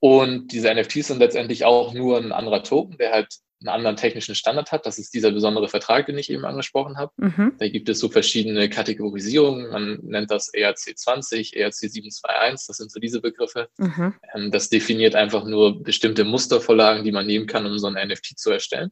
Und 0.00 0.52
diese 0.52 0.72
NFTs 0.74 1.08
sind 1.08 1.18
letztendlich 1.18 1.64
auch 1.64 1.92
nur 1.92 2.18
ein 2.18 2.32
anderer 2.32 2.62
Token, 2.62 2.96
der 2.98 3.12
halt 3.12 3.28
einen 3.60 3.68
anderen 3.68 3.96
technischen 3.96 4.34
Standard 4.34 4.72
hat. 4.72 4.86
Das 4.86 4.98
ist 4.98 5.12
dieser 5.12 5.32
besondere 5.32 5.68
Vertrag, 5.68 6.06
den 6.06 6.16
ich 6.16 6.30
eben 6.30 6.46
angesprochen 6.46 6.96
habe. 6.96 7.12
Mhm. 7.18 7.52
Da 7.58 7.68
gibt 7.68 7.88
es 7.90 7.98
so 7.98 8.08
verschiedene 8.08 8.70
Kategorisierungen. 8.70 9.70
Man 9.70 9.98
nennt 10.02 10.30
das 10.30 10.48
ERC 10.48 10.96
20, 10.96 11.56
ERC 11.56 11.74
721. 11.74 12.66
Das 12.66 12.76
sind 12.78 12.90
so 12.90 12.98
diese 12.98 13.20
Begriffe. 13.20 13.68
Mhm. 13.76 14.14
Ähm, 14.34 14.50
das 14.50 14.70
definiert 14.70 15.14
einfach 15.14 15.44
nur 15.44 15.82
bestimmte 15.82 16.24
Mustervorlagen, 16.24 17.04
die 17.04 17.12
man 17.12 17.26
nehmen 17.26 17.46
kann, 17.46 17.66
um 17.66 17.78
so 17.78 17.86
ein 17.86 18.08
NFT 18.08 18.38
zu 18.38 18.50
erstellen. 18.50 18.90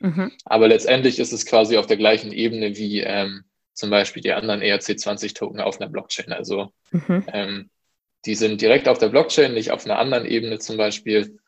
Mhm. 0.00 0.32
Aber 0.44 0.68
letztendlich 0.68 1.18
ist 1.18 1.32
es 1.32 1.46
quasi 1.46 1.76
auf 1.76 1.86
der 1.86 1.96
gleichen 1.96 2.32
Ebene 2.32 2.76
wie 2.76 3.00
ähm, 3.00 3.44
zum 3.74 3.90
Beispiel 3.90 4.22
die 4.22 4.32
anderen 4.32 4.60
ERC20-Token 4.60 5.60
auf 5.60 5.80
einer 5.80 5.90
Blockchain. 5.90 6.32
Also 6.32 6.72
mhm. 6.90 7.24
ähm, 7.32 7.70
die 8.26 8.34
sind 8.34 8.60
direkt 8.60 8.88
auf 8.88 8.98
der 8.98 9.08
Blockchain, 9.08 9.54
nicht 9.54 9.70
auf 9.70 9.84
einer 9.84 9.98
anderen 9.98 10.26
Ebene 10.26 10.58
zum 10.58 10.76
Beispiel 10.76 11.38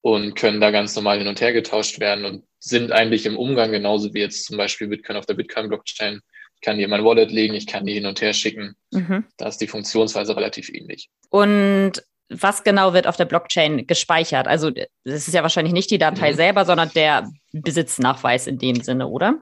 und 0.00 0.34
können 0.34 0.60
da 0.60 0.70
ganz 0.70 0.94
normal 0.96 1.18
hin 1.18 1.28
und 1.28 1.40
her 1.40 1.52
getauscht 1.52 2.00
werden 2.00 2.24
und 2.24 2.44
sind 2.58 2.92
eigentlich 2.92 3.26
im 3.26 3.36
Umgang 3.36 3.72
genauso 3.72 4.14
wie 4.14 4.20
jetzt 4.20 4.46
zum 4.46 4.56
Beispiel 4.56 4.88
Bitcoin 4.88 5.16
auf 5.16 5.26
der 5.26 5.34
Bitcoin-Blockchain. 5.34 6.20
Ich 6.54 6.60
kann 6.60 6.76
die 6.78 6.84
in 6.84 6.90
mein 6.90 7.04
Wallet 7.04 7.30
legen, 7.30 7.54
ich 7.54 7.66
kann 7.66 7.84
die 7.84 7.94
hin 7.94 8.06
und 8.06 8.20
her 8.20 8.32
schicken. 8.32 8.76
Mhm. 8.92 9.24
Da 9.36 9.48
ist 9.48 9.58
die 9.58 9.66
Funktionsweise 9.66 10.36
relativ 10.36 10.68
ähnlich. 10.68 11.10
Und 11.28 12.02
was 12.40 12.64
genau 12.64 12.92
wird 12.92 13.06
auf 13.06 13.16
der 13.16 13.24
Blockchain 13.24 13.86
gespeichert? 13.86 14.46
Also 14.48 14.70
das 14.70 15.28
ist 15.28 15.34
ja 15.34 15.42
wahrscheinlich 15.42 15.74
nicht 15.74 15.90
die 15.90 15.98
Datei 15.98 16.32
mhm. 16.32 16.36
selber, 16.36 16.64
sondern 16.64 16.90
der 16.94 17.30
Besitznachweis 17.52 18.46
in 18.46 18.58
dem 18.58 18.80
Sinne, 18.82 19.08
oder? 19.08 19.38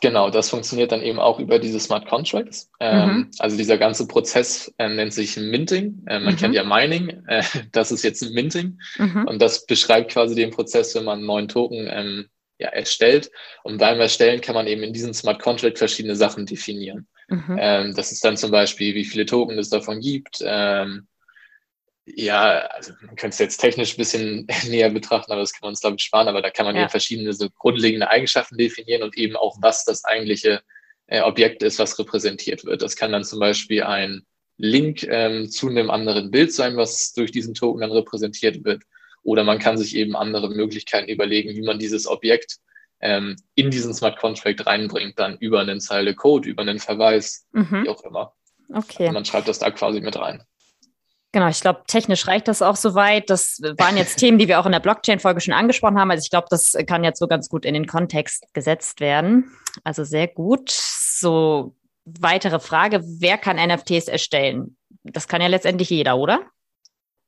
Genau, 0.00 0.30
das 0.30 0.50
funktioniert 0.50 0.92
dann 0.92 1.02
eben 1.02 1.18
auch 1.18 1.38
über 1.38 1.58
diese 1.58 1.80
Smart 1.80 2.06
Contracts. 2.08 2.70
Ähm, 2.80 3.08
mhm. 3.08 3.30
Also 3.38 3.56
dieser 3.56 3.78
ganze 3.78 4.06
Prozess 4.06 4.72
äh, 4.78 4.88
nennt 4.88 5.14
sich 5.14 5.36
Minting. 5.36 6.02
Äh, 6.06 6.20
man 6.20 6.34
mhm. 6.34 6.38
kennt 6.38 6.54
ja 6.54 6.64
Mining, 6.64 7.22
äh, 7.28 7.42
das 7.72 7.92
ist 7.92 8.02
jetzt 8.02 8.22
ein 8.22 8.32
Minting. 8.32 8.78
Mhm. 8.98 9.26
Und 9.26 9.40
das 9.40 9.64
beschreibt 9.64 10.12
quasi 10.12 10.34
den 10.34 10.50
Prozess, 10.50 10.94
wenn 10.94 11.04
man 11.04 11.18
einen 11.18 11.26
neuen 11.26 11.48
Token 11.48 11.88
ähm, 11.90 12.26
ja, 12.58 12.68
erstellt. 12.68 13.30
Und 13.62 13.78
beim 13.78 14.00
Erstellen 14.00 14.40
kann 14.40 14.54
man 14.54 14.66
eben 14.66 14.82
in 14.82 14.92
diesem 14.92 15.14
Smart 15.14 15.40
Contract 15.40 15.78
verschiedene 15.78 16.16
Sachen 16.16 16.46
definieren. 16.46 17.06
Mhm. 17.28 17.56
Ähm, 17.58 17.94
das 17.94 18.12
ist 18.12 18.24
dann 18.24 18.36
zum 18.36 18.50
Beispiel, 18.50 18.94
wie 18.94 19.04
viele 19.04 19.26
Token 19.26 19.58
es 19.58 19.70
davon 19.70 20.00
gibt, 20.00 20.38
ähm, 20.44 21.06
ja, 22.06 22.60
also 22.68 22.92
man 23.04 23.16
könnte 23.16 23.34
es 23.34 23.38
jetzt 23.38 23.58
technisch 23.58 23.94
ein 23.94 23.96
bisschen 23.96 24.46
näher 24.68 24.90
betrachten, 24.90 25.32
aber 25.32 25.40
das 25.40 25.52
kann 25.52 25.60
man 25.62 25.70
uns, 25.70 25.80
glaube 25.80 25.96
ich, 25.98 26.04
sparen. 26.04 26.28
Aber 26.28 26.40
da 26.40 26.50
kann 26.50 26.64
man 26.64 26.76
ja. 26.76 26.82
eben 26.82 26.90
verschiedene 26.90 27.32
so 27.32 27.48
grundlegende 27.50 28.08
Eigenschaften 28.08 28.56
definieren 28.56 29.02
und 29.02 29.16
eben 29.18 29.36
auch, 29.36 29.56
was 29.60 29.84
das 29.84 30.04
eigentliche 30.04 30.62
äh, 31.08 31.20
Objekt 31.20 31.62
ist, 31.62 31.78
was 31.78 31.98
repräsentiert 31.98 32.64
wird. 32.64 32.82
Das 32.82 32.96
kann 32.96 33.12
dann 33.12 33.24
zum 33.24 33.40
Beispiel 33.40 33.82
ein 33.82 34.24
Link 34.56 35.02
ähm, 35.04 35.50
zu 35.50 35.68
einem 35.68 35.90
anderen 35.90 36.30
Bild 36.30 36.52
sein, 36.52 36.76
was 36.76 37.12
durch 37.12 37.32
diesen 37.32 37.54
Token 37.54 37.80
dann 37.80 37.92
repräsentiert 37.92 38.64
wird. 38.64 38.84
Oder 39.22 39.42
man 39.42 39.58
kann 39.58 39.76
sich 39.76 39.96
eben 39.96 40.16
andere 40.16 40.48
Möglichkeiten 40.48 41.08
überlegen, 41.08 41.50
wie 41.56 41.62
man 41.62 41.80
dieses 41.80 42.06
Objekt 42.06 42.58
ähm, 43.00 43.36
in 43.56 43.70
diesen 43.70 43.92
Smart 43.92 44.18
Contract 44.18 44.64
reinbringt, 44.64 45.18
dann 45.18 45.36
über 45.38 45.60
einen 45.60 45.80
Zeile 45.80 46.14
Code, 46.14 46.48
über 46.48 46.62
einen 46.62 46.78
Verweis, 46.78 47.46
mhm. 47.52 47.82
wie 47.84 47.88
auch 47.88 48.02
immer. 48.04 48.32
Okay. 48.72 49.02
Also 49.02 49.12
man 49.12 49.24
schreibt 49.24 49.48
das 49.48 49.58
da 49.58 49.70
quasi 49.70 50.00
mit 50.00 50.16
rein. 50.16 50.42
Genau, 51.32 51.48
ich 51.48 51.60
glaube, 51.60 51.82
technisch 51.86 52.26
reicht 52.26 52.48
das 52.48 52.62
auch 52.62 52.76
soweit. 52.76 53.28
Das 53.28 53.60
waren 53.78 53.96
jetzt 53.96 54.16
Themen, 54.16 54.38
die 54.38 54.48
wir 54.48 54.58
auch 54.58 54.66
in 54.66 54.72
der 54.72 54.80
Blockchain-Folge 54.80 55.40
schon 55.40 55.52
angesprochen 55.52 55.98
haben. 55.98 56.10
Also 56.10 56.22
ich 56.22 56.30
glaube, 56.30 56.46
das 56.50 56.74
kann 56.86 57.04
jetzt 57.04 57.18
so 57.18 57.26
ganz 57.26 57.48
gut 57.48 57.64
in 57.64 57.74
den 57.74 57.86
Kontext 57.86 58.46
gesetzt 58.54 59.00
werden. 59.00 59.50
Also 59.84 60.04
sehr 60.04 60.28
gut. 60.28 60.70
So, 60.70 61.74
weitere 62.04 62.60
Frage, 62.60 63.02
wer 63.04 63.36
kann 63.36 63.56
NFTs 63.56 64.08
erstellen? 64.08 64.76
Das 65.02 65.28
kann 65.28 65.42
ja 65.42 65.48
letztendlich 65.48 65.90
jeder, 65.90 66.16
oder? 66.16 66.40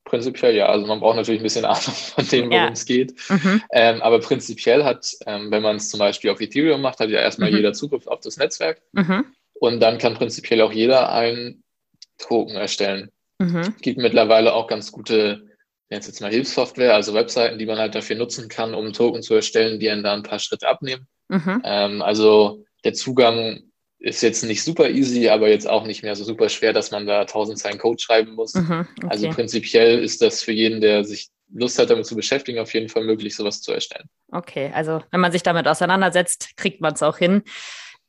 Prinzipiell 0.05 0.55
ja. 0.55 0.65
Also 0.67 0.87
man 0.87 0.99
braucht 0.99 1.17
natürlich 1.17 1.41
ein 1.41 1.43
bisschen 1.43 1.65
Ahnung 1.65 1.81
von 1.81 2.27
dem, 2.27 2.49
worum 2.49 2.73
es 2.73 2.85
geht. 2.85 3.13
Mhm. 3.29 3.61
Ähm, 3.71 4.01
aber 4.01 4.19
prinzipiell 4.19 4.83
hat, 4.83 5.13
ähm, 5.27 5.51
wenn 5.51 5.61
man 5.61 5.75
es 5.75 5.89
zum 5.89 5.99
Beispiel 5.99 6.31
auf 6.31 6.41
Ethereum 6.41 6.81
macht, 6.81 6.99
hat 6.99 7.09
ja 7.09 7.19
erstmal 7.19 7.51
mhm. 7.51 7.57
jeder 7.57 7.73
Zugriff 7.73 8.07
auf 8.07 8.21
das 8.21 8.37
Netzwerk. 8.37 8.81
Mhm. 8.93 9.25
Und 9.53 9.81
dann 9.81 9.97
kann 9.97 10.15
prinzipiell 10.15 10.61
auch 10.61 10.71
jeder 10.71 11.11
einen 11.11 11.63
Token 12.17 12.55
erstellen. 12.55 13.11
Mhm. 13.39 13.57
Es 13.57 13.81
gibt 13.81 13.97
mittlerweile 13.97 14.53
auch 14.53 14.67
ganz 14.67 14.91
gute, 14.91 15.47
jetzt 15.89 16.07
jetzt 16.07 16.21
mal 16.21 16.31
Hilfssoftware, 16.31 16.93
also 16.93 17.13
Webseiten, 17.13 17.57
die 17.57 17.65
man 17.65 17.77
halt 17.77 17.95
dafür 17.95 18.15
nutzen 18.15 18.49
kann, 18.49 18.73
um 18.73 18.93
Token 18.93 19.21
zu 19.23 19.33
erstellen, 19.33 19.79
die 19.79 19.89
einen 19.89 20.03
da 20.03 20.13
ein 20.13 20.23
paar 20.23 20.39
Schritte 20.39 20.67
abnehmen. 20.67 21.07
Mhm. 21.29 21.61
Ähm, 21.63 22.01
also 22.01 22.65
der 22.83 22.93
Zugang 22.93 23.63
ist 23.99 24.21
jetzt 24.21 24.43
nicht 24.43 24.63
super 24.63 24.89
easy, 24.89 25.29
aber 25.29 25.49
jetzt 25.49 25.67
auch 25.67 25.85
nicht 25.85 26.03
mehr 26.03 26.15
so 26.15 26.23
super 26.23 26.47
schwer, 26.49 26.71
dass 26.71 26.91
man 26.91 27.05
da 27.05 27.25
tausend 27.25 27.59
Zeilen 27.59 27.77
Code 27.77 28.01
schreiben 28.01 28.33
muss. 28.33 28.53
Mhm, 28.53 28.87
okay. 28.97 29.07
Also 29.09 29.29
prinzipiell 29.29 29.99
ist 30.01 30.21
das 30.21 30.41
für 30.41 30.53
jeden, 30.53 30.79
der 30.79 31.03
sich 31.03 31.29
Lust 31.51 31.79
hat, 31.79 31.89
damit 31.89 32.05
zu 32.05 32.15
beschäftigen, 32.15 32.59
auf 32.59 32.73
jeden 32.73 32.89
Fall 32.89 33.03
möglich, 33.03 33.35
sowas 33.35 33.61
zu 33.61 33.73
erstellen. 33.73 34.07
Okay, 34.31 34.71
also 34.73 35.01
wenn 35.11 35.19
man 35.19 35.31
sich 35.31 35.43
damit 35.43 35.67
auseinandersetzt, 35.67 36.55
kriegt 36.55 36.79
man 36.79 36.93
es 36.93 37.03
auch 37.03 37.17
hin. 37.17 37.43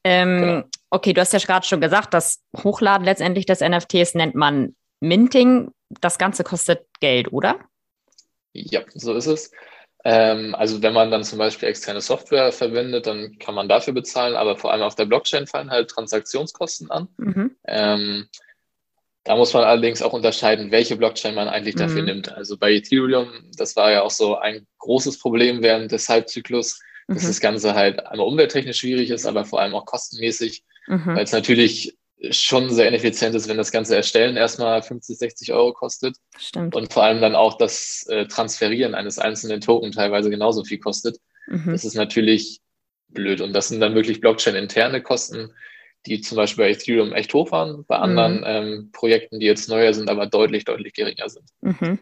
Ähm, 0.05 0.41
genau. 0.41 0.63
Okay, 0.91 1.13
du 1.13 1.21
hast 1.21 1.33
ja 1.33 1.39
gerade 1.39 1.67
schon 1.67 1.81
gesagt, 1.81 2.15
das 2.15 2.41
Hochladen 2.57 3.05
letztendlich 3.05 3.47
des 3.47 3.61
NFTs 3.61 4.15
nennt 4.15 4.35
man 4.35 4.75
Minting, 5.01 5.73
das 5.89 6.19
Ganze 6.19 6.45
kostet 6.45 6.87
Geld, 7.01 7.33
oder? 7.33 7.59
Ja, 8.53 8.83
so 8.95 9.15
ist 9.15 9.27
es. 9.27 9.51
Ähm, 10.05 10.55
also 10.55 10.83
wenn 10.83 10.95
man 10.95 11.11
dann 11.11 11.25
zum 11.25 11.39
Beispiel 11.39 11.69
externe 11.69 12.01
Software 12.01 12.53
verwendet, 12.53 13.07
dann 13.07 13.39
kann 13.39 13.55
man 13.55 13.69
dafür 13.69 13.93
bezahlen, 13.93 14.35
aber 14.35 14.57
vor 14.57 14.73
allem 14.73 14.83
auf 14.83 14.95
der 14.95 15.05
Blockchain 15.05 15.47
fallen 15.47 15.71
halt 15.71 15.91
Transaktionskosten 15.91 16.91
an. 16.91 17.09
Mhm. 17.19 17.57
Ähm, 17.67 18.29
da 19.25 19.37
muss 19.37 19.53
man 19.53 19.65
allerdings 19.65 20.01
auch 20.01 20.15
unterscheiden, 20.15 20.71
welche 20.71 20.97
Blockchain 20.97 21.35
man 21.35 21.49
eigentlich 21.49 21.75
dafür 21.75 22.01
mhm. 22.01 22.07
nimmt. 22.07 22.33
Also 22.33 22.57
bei 22.57 22.73
Ethereum, 22.73 23.29
das 23.57 23.77
war 23.77 23.93
ja 23.93 24.03
auch 24.03 24.11
so 24.11 24.37
ein 24.37 24.67
großes 24.79 25.19
Problem 25.19 25.63
während 25.63 25.93
des 25.93 26.09
Halbzyklus, 26.09 26.81
dass 27.07 27.25
mhm. 27.25 27.29
das 27.29 27.41
Ganze 27.41 27.75
halt 27.75 28.07
einmal 28.07 28.27
umwelttechnisch 28.27 28.79
schwierig 28.79 29.11
ist, 29.11 29.27
aber 29.27 29.45
vor 29.45 29.61
allem 29.61 29.75
auch 29.75 29.85
kostenmäßig, 29.85 30.65
mhm. 30.87 31.07
weil 31.07 31.25
es 31.25 31.33
natürlich 31.33 31.99
schon 32.31 32.71
sehr 32.71 32.89
ineffizient 32.89 33.35
ist, 33.35 33.49
wenn 33.49 33.57
das 33.57 33.73
ganze 33.73 33.97
Erstellen 33.97 34.37
erstmal 34.37 34.83
50, 34.83 35.19
60 35.19 35.53
Euro 35.53 35.73
kostet. 35.73 36.17
Stimmt. 36.37 36.75
Und 36.75 36.93
vor 36.93 37.05
allem 37.05 37.21
dann 37.21 37.35
auch 37.35 37.57
das 37.57 38.07
äh, 38.09 38.27
Transferieren 38.27 38.95
eines 38.95 39.19
einzelnen 39.19 39.61
Token 39.61 39.93
teilweise 39.93 40.29
genauso 40.31 40.65
viel 40.65 40.79
kostet. 40.79 41.19
Mhm. 41.47 41.73
Das 41.73 41.85
ist 41.85 41.95
natürlich 41.95 42.61
blöd. 43.09 43.41
Und 43.41 43.55
das 43.55 43.69
sind 43.69 43.81
dann 43.81 43.95
wirklich 43.95 44.21
Blockchain-interne 44.21 45.03
Kosten, 45.03 45.53
die 46.07 46.21
zum 46.21 46.37
Beispiel 46.37 46.65
bei 46.65 46.71
Ethereum 46.71 47.13
echt 47.13 47.33
hoch 47.35 47.53
waren, 47.53 47.85
bei 47.87 47.97
anderen 47.97 48.39
mhm. 48.39 48.45
ähm, 48.47 48.91
Projekten, 48.93 49.41
die 49.41 49.47
jetzt 49.47 49.69
neuer 49.69 49.93
sind, 49.93 50.09
aber 50.09 50.27
deutlich, 50.27 50.65
deutlich 50.65 50.95
geringer 50.95 51.29
sind. 51.29 51.45
Mhm. 51.61 51.99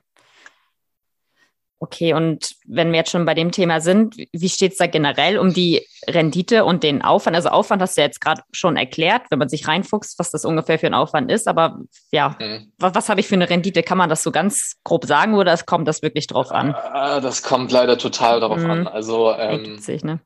Okay, 1.80 2.12
und 2.12 2.56
wenn 2.66 2.90
wir 2.90 2.98
jetzt 2.98 3.10
schon 3.10 3.24
bei 3.24 3.34
dem 3.34 3.52
Thema 3.52 3.80
sind, 3.80 4.16
wie 4.32 4.48
steht 4.48 4.72
es 4.72 4.78
da 4.78 4.88
generell 4.88 5.38
um 5.38 5.54
die 5.54 5.86
Rendite 6.08 6.64
und 6.64 6.82
den 6.82 7.02
Aufwand? 7.02 7.36
Also 7.36 7.50
Aufwand 7.50 7.80
hast 7.80 7.96
du 7.96 8.00
jetzt 8.00 8.20
gerade 8.20 8.42
schon 8.50 8.76
erklärt, 8.76 9.22
wenn 9.30 9.38
man 9.38 9.48
sich 9.48 9.68
reinfuchst, 9.68 10.18
was 10.18 10.32
das 10.32 10.44
ungefähr 10.44 10.80
für 10.80 10.88
ein 10.88 10.94
Aufwand 10.94 11.30
ist. 11.30 11.46
Aber 11.46 11.78
ja, 12.10 12.36
mhm. 12.40 12.72
was, 12.78 12.96
was 12.96 13.08
habe 13.08 13.20
ich 13.20 13.28
für 13.28 13.36
eine 13.36 13.48
Rendite? 13.48 13.84
Kann 13.84 13.98
man 13.98 14.08
das 14.08 14.24
so 14.24 14.32
ganz 14.32 14.74
grob 14.82 15.04
sagen 15.04 15.34
oder 15.34 15.52
es 15.52 15.66
kommt 15.66 15.86
das 15.86 16.02
wirklich 16.02 16.26
drauf 16.26 16.50
an? 16.50 16.74
Ah, 16.74 17.20
das 17.20 17.44
kommt 17.44 17.70
leider 17.70 17.96
total 17.96 18.40
darauf 18.40 18.58
mhm. 18.58 18.70
an. 18.70 18.86
Also 18.88 19.32
ähm, 19.32 19.76
Witzig, 19.76 20.02
ne? 20.02 20.18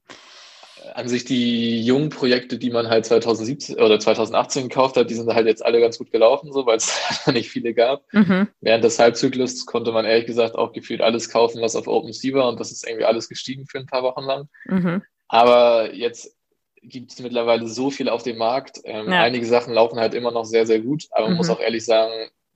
An 0.95 1.09
sich 1.09 1.25
die 1.25 1.85
jungen 1.85 2.11
Projekte, 2.11 2.59
die 2.59 2.71
man 2.71 2.89
halt 2.89 3.07
2017 3.07 3.77
oder 3.77 3.99
2018 3.99 4.69
gekauft 4.69 4.97
hat, 4.97 5.11
die 5.11 5.15
sind 5.15 5.33
halt 5.33 5.47
jetzt 5.47 5.65
alle 5.65 5.81
ganz 5.81 5.99
gut 5.99 6.11
gelaufen, 6.11 6.53
so 6.53 6.67
weil 6.67 6.77
es 6.79 7.27
nicht 7.27 7.51
viele 7.51 7.75
gab. 7.75 8.05
Mhm. 8.13 8.49
Während 8.61 8.85
des 8.85 8.99
Halbzyklus 8.99 9.67
konnte 9.67 9.93
man 9.93 10.05
ehrlich 10.05 10.27
gesagt 10.27 10.55
auch 10.55 10.73
gefühlt 10.73 11.01
alles 11.01 11.31
kaufen, 11.31 11.63
was 11.63 11.77
auf 11.77 11.89
OpenSea 11.89 12.35
war 12.35 12.49
und 12.49 12.61
das 12.61 12.73
ist 12.73 12.87
irgendwie 12.87 13.07
alles 13.07 13.29
gestiegen 13.29 13.67
für 13.67 13.79
ein 13.79 13.87
paar 13.87 14.03
Wochen 14.03 14.23
lang. 14.23 14.49
Mhm. 14.67 15.03
Aber 15.29 15.95
jetzt 15.95 16.37
gibt 16.83 17.13
es 17.13 17.21
mittlerweile 17.21 17.69
so 17.69 17.91
viel 17.91 18.09
auf 18.09 18.23
dem 18.23 18.39
Markt. 18.39 18.81
Ähm, 18.85 19.11
ja. 19.11 19.23
Einige 19.23 19.47
Sachen 19.47 19.73
laufen 19.73 19.99
halt 19.99 20.15
immer 20.15 20.33
noch 20.33 20.45
sehr, 20.45 20.67
sehr 20.67 20.81
gut, 20.81 21.05
aber 21.11 21.29
man 21.29 21.37
muss 21.37 21.49
mhm. 21.49 21.55
auch 21.55 21.61
ehrlich 21.61 21.85
sagen, 21.85 22.13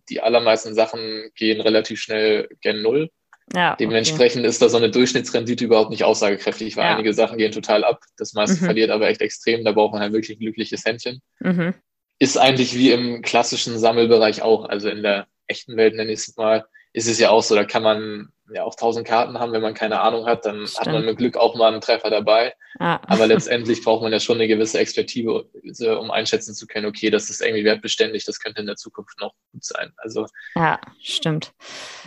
die 0.09 0.21
allermeisten 0.21 0.75
Sachen 0.75 1.31
gehen 1.35 1.61
relativ 1.61 2.00
schnell 2.00 2.49
gen 2.61 2.83
Null. 2.83 3.11
Ja, 3.55 3.76
Dementsprechend 3.76 4.41
okay. 4.41 4.49
ist 4.49 4.61
da 4.61 4.69
so 4.69 4.76
eine 4.76 4.91
Durchschnittsrendite 4.91 5.65
überhaupt 5.65 5.91
nicht 5.91 6.05
aussagekräftig, 6.05 6.76
weil 6.76 6.85
ja. 6.85 6.95
einige 6.95 7.15
Sachen 7.15 7.38
gehen 7.38 7.53
total 7.53 7.85
ab. 7.85 8.03
Das 8.17 8.33
meiste 8.33 8.61
mhm. 8.61 8.65
verliert 8.65 8.91
aber 8.91 9.09
echt 9.09 9.21
extrem. 9.21 9.65
Da 9.65 9.73
braucht 9.73 9.93
man 9.93 10.03
halt 10.03 10.12
wirklich 10.12 10.37
ein 10.37 10.41
glückliches 10.41 10.85
Händchen. 10.85 11.23
Mhm. 11.38 11.75
Ist 12.19 12.38
eigentlich 12.38 12.76
wie 12.76 12.91
im 12.91 13.23
klassischen 13.23 13.79
Sammelbereich 13.79 14.43
auch. 14.43 14.65
Also 14.65 14.88
in 14.88 15.03
der 15.03 15.29
echten 15.47 15.76
Welt, 15.76 15.95
nenne 15.95 16.11
ich 16.11 16.21
es 16.21 16.37
mal, 16.37 16.67
ist 16.93 17.09
es 17.09 17.21
ja 17.21 17.31
auch 17.31 17.43
so. 17.43 17.55
Da 17.55 17.65
kann 17.65 17.83
man 17.83 18.31
ja 18.53 18.65
auch 18.65 18.75
tausend 18.75 19.07
Karten 19.07 19.38
haben, 19.38 19.53
wenn 19.53 19.62
man 19.62 19.75
keine 19.75 20.00
Ahnung 20.00 20.26
hat, 20.26 20.45
dann 20.47 20.67
Stimmt. 20.67 20.87
hat 20.87 20.93
man 20.93 21.05
mit 21.05 21.19
Glück 21.19 21.37
auch 21.37 21.55
mal 21.57 21.73
einen 21.73 21.81
Treffer 21.81 22.11
dabei. 22.11 22.55
Ah. 22.79 23.00
Aber 23.07 23.26
letztendlich 23.26 23.83
braucht 23.83 24.03
man 24.03 24.12
ja 24.12 24.21
schon 24.21 24.37
eine 24.37 24.49
gewisse 24.49 24.79
Expertise, 24.79 25.99
um 25.99 26.11
einschätzen 26.11 26.55
zu 26.55 26.67
können, 26.67 26.87
okay, 26.87 27.11
das 27.11 27.31
ist 27.31 27.41
irgendwie 27.41 27.65
wertbeständig, 27.65 28.25
das 28.25 28.41
könnte 28.41 28.61
in 28.61 28.67
der 28.67 28.76
Zukunft 28.76 29.21
noch 29.21 29.35
gut 29.53 29.65
sein. 29.65 29.93
Also 29.97 30.26
ja, 30.55 30.81
stimmt. 31.00 31.53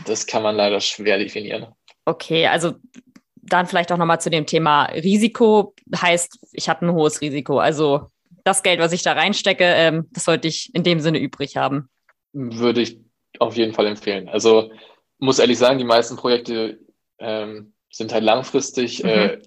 Das 0.06 0.28
kann 0.28 0.44
man 0.44 0.56
leider 0.56 0.80
schwer 0.80 1.18
definieren. 1.18 1.68
Okay, 2.06 2.48
also 2.48 2.74
dann 3.36 3.66
vielleicht 3.66 3.92
auch 3.92 3.98
nochmal 3.98 4.22
zu 4.22 4.30
dem 4.30 4.46
Thema 4.46 4.86
Risiko. 4.86 5.74
Heißt, 5.96 6.40
ich 6.54 6.70
habe 6.70 6.86
ein 6.86 6.94
hohes 6.94 7.22
Risiko. 7.22 7.60
Also 7.60 8.12
das 8.44 8.64
Geld, 8.64 8.80
was 8.80 8.94
ich 8.94 9.02
da 9.02 9.14
reinstecke, 9.14 9.66
ähm, 9.66 10.08
das 10.12 10.26
sollte 10.26 10.48
ich 10.48 10.74
in 10.74 10.84
dem 10.84 11.00
Sinne 11.00 11.20
übrig 11.20 11.58
haben. 11.58 11.90
Würde 12.34 12.82
ich 12.82 13.00
auf 13.40 13.58
jeden 13.58 13.74
Fall 13.74 13.88
empfehlen. 13.88 14.30
Also 14.30 14.72
muss 15.20 15.40
ehrlich 15.40 15.58
sagen, 15.58 15.78
die 15.78 15.86
meisten 15.86 16.16
Projekte 16.16 16.80
ähm, 17.20 17.74
sind 17.92 18.14
halt 18.14 18.24
langfristig 18.24 19.04
mhm. 19.04 19.10
äh, 19.10 19.40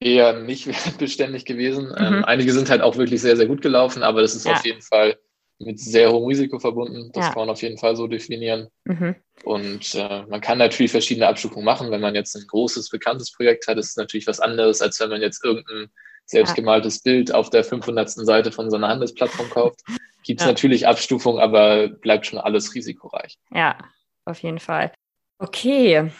eher 0.00 0.40
nicht 0.40 0.68
beständig 0.98 1.44
gewesen. 1.44 1.94
Ähm, 1.96 2.08
mhm. 2.08 2.18
Ähm, 2.18 2.24
einige 2.24 2.52
sind 2.52 2.70
halt 2.70 2.82
auch 2.82 2.96
wirklich 2.96 3.20
sehr, 3.20 3.36
sehr 3.36 3.46
gut 3.46 3.62
gelaufen, 3.62 4.02
aber 4.02 4.20
das 4.20 4.34
ist 4.34 4.46
ja. 4.46 4.54
auf 4.54 4.64
jeden 4.64 4.82
Fall 4.82 5.16
mit 5.58 5.80
sehr 5.80 6.12
hohem 6.12 6.26
Risiko 6.26 6.58
verbunden. 6.58 7.10
Das 7.14 7.26
ja. 7.26 7.32
kann 7.32 7.42
man 7.42 7.50
auf 7.50 7.62
jeden 7.62 7.78
Fall 7.78 7.96
so 7.96 8.06
definieren. 8.06 8.68
Mhm. 8.84 9.16
Und 9.44 9.94
äh, 9.94 10.22
man 10.28 10.40
kann 10.40 10.58
natürlich 10.58 10.90
verschiedene 10.90 11.28
Abstufungen 11.28 11.64
machen. 11.64 11.90
Wenn 11.90 12.02
man 12.02 12.14
jetzt 12.14 12.36
ein 12.36 12.46
großes, 12.46 12.90
bekanntes 12.90 13.32
Projekt 13.32 13.66
hat, 13.66 13.78
ist 13.78 13.90
es 13.90 13.96
natürlich 13.96 14.26
was 14.26 14.40
anderes, 14.40 14.82
als 14.82 15.00
wenn 15.00 15.08
man 15.08 15.22
jetzt 15.22 15.42
irgendein 15.42 15.88
selbstgemaltes 16.26 16.96
ja. 16.96 17.12
Bild 17.12 17.32
auf 17.32 17.48
der 17.48 17.64
500. 17.64 18.10
Seite 18.10 18.52
von 18.52 18.70
so 18.70 18.76
einer 18.76 18.88
Handelsplattform 18.88 19.48
kauft. 19.48 19.80
Gibt 20.24 20.40
es 20.40 20.46
natürlich 20.46 20.88
Abstufungen, 20.88 21.40
aber 21.40 21.88
bleibt 21.88 22.26
schon 22.26 22.40
alles 22.40 22.74
risikoreich. 22.74 23.38
Ja, 23.54 23.78
auf 24.26 24.42
jeden 24.42 24.58
Fall. 24.58 24.92
Okay, 25.38 26.10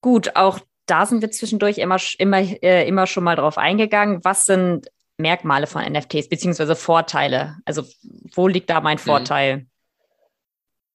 gut, 0.00 0.36
auch 0.36 0.60
da 0.86 1.06
sind 1.06 1.22
wir 1.22 1.30
zwischendurch 1.30 1.78
immer, 1.78 1.98
immer, 2.18 2.38
äh, 2.38 2.86
immer 2.86 3.06
schon 3.06 3.24
mal 3.24 3.36
drauf 3.36 3.58
eingegangen. 3.58 4.24
Was 4.24 4.44
sind 4.44 4.88
Merkmale 5.16 5.66
von 5.66 5.82
NFTs, 5.82 6.28
beziehungsweise 6.28 6.76
Vorteile? 6.76 7.56
Also, 7.64 7.84
wo 8.34 8.48
liegt 8.48 8.70
da 8.70 8.80
mein 8.80 8.96
mhm. 8.96 9.02
Vorteil? 9.02 9.66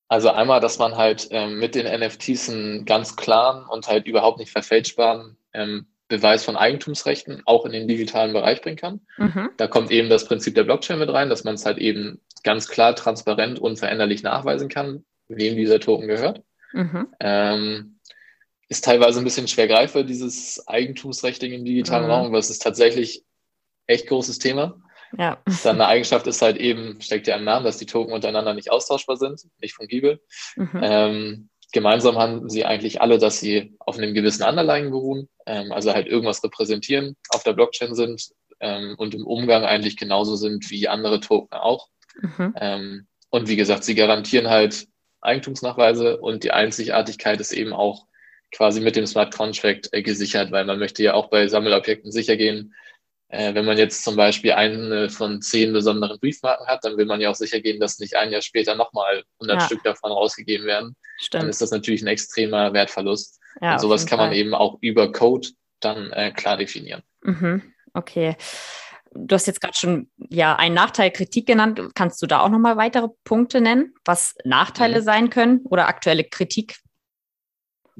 Also 0.08 0.30
einmal, 0.32 0.60
dass 0.60 0.80
man 0.80 0.98
halt 0.98 1.28
ähm, 1.32 1.60
mit 1.60 1.75
den 1.75 1.86
NFTs 1.86 2.50
einen 2.50 2.86
ganz 2.86 3.16
klaren 3.16 3.66
und 3.70 3.88
halt 3.88 4.08
überhaupt 4.08 4.39
nicht 4.39 4.51
verfälschbaren 4.51 5.38
ähm, 5.54 5.86
Beweis 6.08 6.44
von 6.44 6.58
Eigentumsrechten 6.58 7.44
auch 7.46 7.66
in 7.66 7.72
den 7.72 7.88
digitalen 7.88 8.34
Bereich 8.34 8.62
bringen 8.62 8.78
kann. 8.78 9.01
Mhm. 9.18 9.51
Da 9.58 9.68
kommt 9.68 9.92
eben 9.92 10.10
das 10.10 10.25
Prinzip 10.25 10.56
der 10.56 10.63
Blockchain 10.63 10.98
mit 10.98 11.13
rein, 11.13 11.30
dass 11.30 11.44
man 11.44 11.54
es 11.54 11.66
halt 11.66 11.78
eben 11.78 12.20
ganz 12.44 12.68
klar, 12.68 12.96
transparent, 12.96 13.60
unveränderlich 13.60 14.24
nachweisen 14.24 14.70
kann, 14.70 15.06
wem 15.28 15.56
dieser 15.56 15.80
Token 15.80 16.08
gehört. 16.08 16.42
Mhm. 16.74 17.08
Ähm, 17.20 18.00
ist 18.68 18.86
teilweise 18.86 19.20
ein 19.20 19.24
bisschen 19.24 19.48
schwer 19.48 19.68
greifbar, 19.68 20.03
dieses 20.03 20.68
Eigentumsrecht 20.68 21.42
im 21.44 21.66
digitalen 21.66 22.05
mhm. 22.05 22.12
Raum, 22.12 22.27
aber 22.27 22.38
es 22.38 22.50
ist 22.50 22.62
tatsächlich 22.62 23.24
echt 23.88 24.08
großes 24.08 24.40
Thema. 24.40 24.79
Ja. 25.18 25.42
Dann 25.64 25.75
eine 25.75 25.88
Eigenschaft 25.88 26.27
ist 26.27 26.42
halt 26.42 26.58
eben, 26.58 27.01
steckt 27.01 27.27
ja 27.27 27.36
im 27.36 27.44
Namen, 27.44 27.66
dass 27.66 27.77
die 27.77 27.88
Token 27.88 28.14
untereinander 28.14 28.53
nicht 28.53 28.72
austauschbar 28.72 29.18
sind, 29.18 29.42
nicht 29.60 29.74
fungibel. 29.74 30.22
Mhm. 30.55 30.79
Ähm, 30.82 31.50
gemeinsam 31.72 32.18
haben 32.18 32.50
sie 32.50 32.66
eigentlich 32.66 33.01
alle, 33.01 33.18
dass 33.18 33.40
sie 33.40 33.75
auf 33.79 33.98
einem 33.98 34.14
gewissen 34.14 34.44
Underlying 34.44 34.92
beruhen, 34.92 35.29
ähm, 35.48 35.72
also 35.72 35.94
halt 35.94 36.08
irgendwas 36.08 36.44
repräsentieren, 36.44 37.16
auf 37.29 37.44
der 37.44 37.53
Blockchain 37.53 37.96
sind 37.96 38.29
ähm, 38.60 38.96
und 38.98 39.16
im 39.16 39.25
Umgang 39.25 39.64
eigentlich 39.64 39.98
genauso 39.98 40.36
sind 40.36 40.70
wie 40.70 40.88
andere 40.88 41.20
Token 41.20 41.58
auch. 41.58 41.88
Mhm. 42.22 42.53
Ähm, 42.60 43.08
und 43.32 43.48
wie 43.48 43.55
gesagt, 43.55 43.84
sie 43.84 43.96
garantieren 43.96 44.50
halt 44.50 44.88
Eigentumsnachweise 45.22 46.18
und 46.18 46.44
die 46.44 46.51
Einzigartigkeit 46.51 47.40
ist 47.40 47.51
eben 47.51 47.74
auch 47.74 48.05
quasi 48.51 48.82
mit 48.82 48.96
dem 48.96 49.05
Smart 49.05 49.34
Contract 49.34 49.90
äh, 49.92 50.01
gesichert, 50.01 50.51
weil 50.51 50.66
man 50.66 50.79
möchte 50.79 51.03
ja 51.03 51.14
auch 51.14 51.29
bei 51.29 51.48
Sammelobjekten 51.48 52.12
sicher 52.12 52.36
gehen. 52.36 52.74
Äh, 53.27 53.53
wenn 53.53 53.66
man 53.66 53.77
jetzt 53.77 54.03
zum 54.03 54.16
Beispiel 54.16 54.53
eine 54.53 55.10
von 55.10 55.42
zehn 55.42 55.72
besonderen 55.72 56.20
Briefmarken 56.20 56.66
hat, 56.66 56.84
dann 56.84 56.98
will 56.98 57.05
man 57.05 57.22
ja 57.22 57.29
auch 57.29 57.36
sicher 57.36 57.60
gehen, 57.62 57.79
dass 57.79 58.00
nicht 58.00 58.16
ein 58.16 58.32
Jahr 58.32 58.42
später 58.42 58.75
nochmal 58.75 59.24
100 59.40 59.60
ja. 59.60 59.66
Stück 59.66 59.84
davon 59.84 60.12
rausgegeben 60.12 60.66
werden. 60.66 60.96
Stimmt. 61.20 61.44
Dann 61.44 61.50
ist 61.50 61.62
das 61.62 61.72
natürlich 61.72 62.01
ein 62.01 62.08
extremer 62.08 62.74
Wertverlust. 62.74 63.40
Ja, 63.62 63.74
und 63.74 63.79
sowas 63.79 64.05
kann 64.05 64.18
man 64.18 64.29
Fall. 64.29 64.38
eben 64.38 64.55
auch 64.55 64.77
über 64.82 65.12
Code 65.12 65.50
dann 65.79 66.12
äh, 66.12 66.32
klar 66.32 66.58
definieren. 66.58 67.03
Mhm. 67.22 67.62
Okay. 67.94 68.36
Du 69.13 69.33
hast 69.33 69.48
jetzt 69.48 69.61
gerade 69.61 69.77
schon 69.77 70.09
ja 70.17 70.55
einen 70.55 70.75
Nachteil 70.75 71.11
Kritik 71.11 71.48
genannt. 71.48 71.81
Kannst 71.95 72.22
du 72.22 72.27
da 72.27 72.41
auch 72.41 72.50
nochmal 72.50 72.77
weitere 72.77 73.07
Punkte 73.24 73.61
nennen, 73.61 73.93
was 74.05 74.35
Nachteile 74.43 75.00
mhm. 75.00 75.03
sein 75.03 75.29
können 75.29 75.61
oder 75.65 75.87
aktuelle 75.87 76.24
Kritik? 76.24 76.77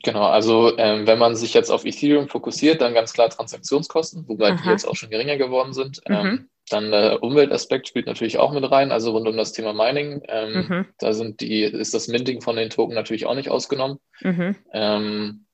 Genau, 0.04 0.24
also 0.24 0.78
ähm, 0.78 1.08
wenn 1.08 1.20
man 1.20 1.36
sich 1.36 1.54
jetzt 1.54 1.70
auf 1.70 1.86
Ethereum 1.86 2.30
fokussiert, 2.30 2.82
dann 2.82 2.94
ganz 2.94 3.14
klar 3.14 3.30
Transaktionskosten, 3.30 4.28
wobei 4.28 4.52
Aha. 4.52 4.62
die 4.64 4.70
jetzt 4.70 4.88
auch 4.88 4.96
schon 4.96 5.10
geringer 5.10 5.38
geworden 5.38 5.74
sind. 5.74 6.02
Mhm. 6.08 6.16
Ähm, 6.16 6.50
dann 6.70 6.92
der 6.92 7.24
Umweltaspekt 7.24 7.88
spielt 7.88 8.06
natürlich 8.06 8.38
auch 8.38 8.54
mit 8.54 8.70
rein, 8.70 8.92
also 8.92 9.12
rund 9.12 9.28
um 9.28 9.36
das 9.36 9.54
Thema 9.54 9.74
Mining. 9.74 10.22
Ähm, 10.28 10.54
mhm. 10.54 10.86
Da 11.00 11.14
sind 11.14 11.42
die, 11.42 11.64
ist 11.64 11.94
das 11.94 12.08
Minting 12.08 12.42
von 12.42 12.56
den 12.56 12.70
Token 12.70 12.94
natürlich 12.94 13.26
auch 13.26 13.36
nicht 13.36 13.50
ausgenommen. 13.50 13.98
Mhm. 14.22 14.56
Ähm, 14.72 15.46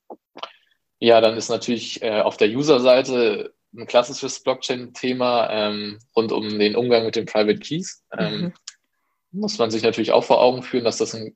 ja, 0.99 1.21
dann 1.21 1.37
ist 1.37 1.49
natürlich 1.49 2.01
äh, 2.01 2.21
auf 2.21 2.37
der 2.37 2.49
User-Seite 2.49 3.53
ein 3.77 3.87
klassisches 3.87 4.41
Blockchain-Thema 4.41 5.49
ähm, 5.51 5.99
rund 6.15 6.31
um 6.31 6.59
den 6.59 6.75
Umgang 6.75 7.05
mit 7.05 7.15
den 7.15 7.25
Private 7.25 7.59
Keys. 7.59 8.03
Ähm, 8.17 8.41
mhm. 8.41 8.53
Muss 9.31 9.57
man 9.57 9.71
sich 9.71 9.83
natürlich 9.83 10.11
auch 10.11 10.23
vor 10.23 10.41
Augen 10.41 10.63
führen, 10.63 10.85
dass 10.85 10.97
das 10.97 11.13
ein 11.13 11.35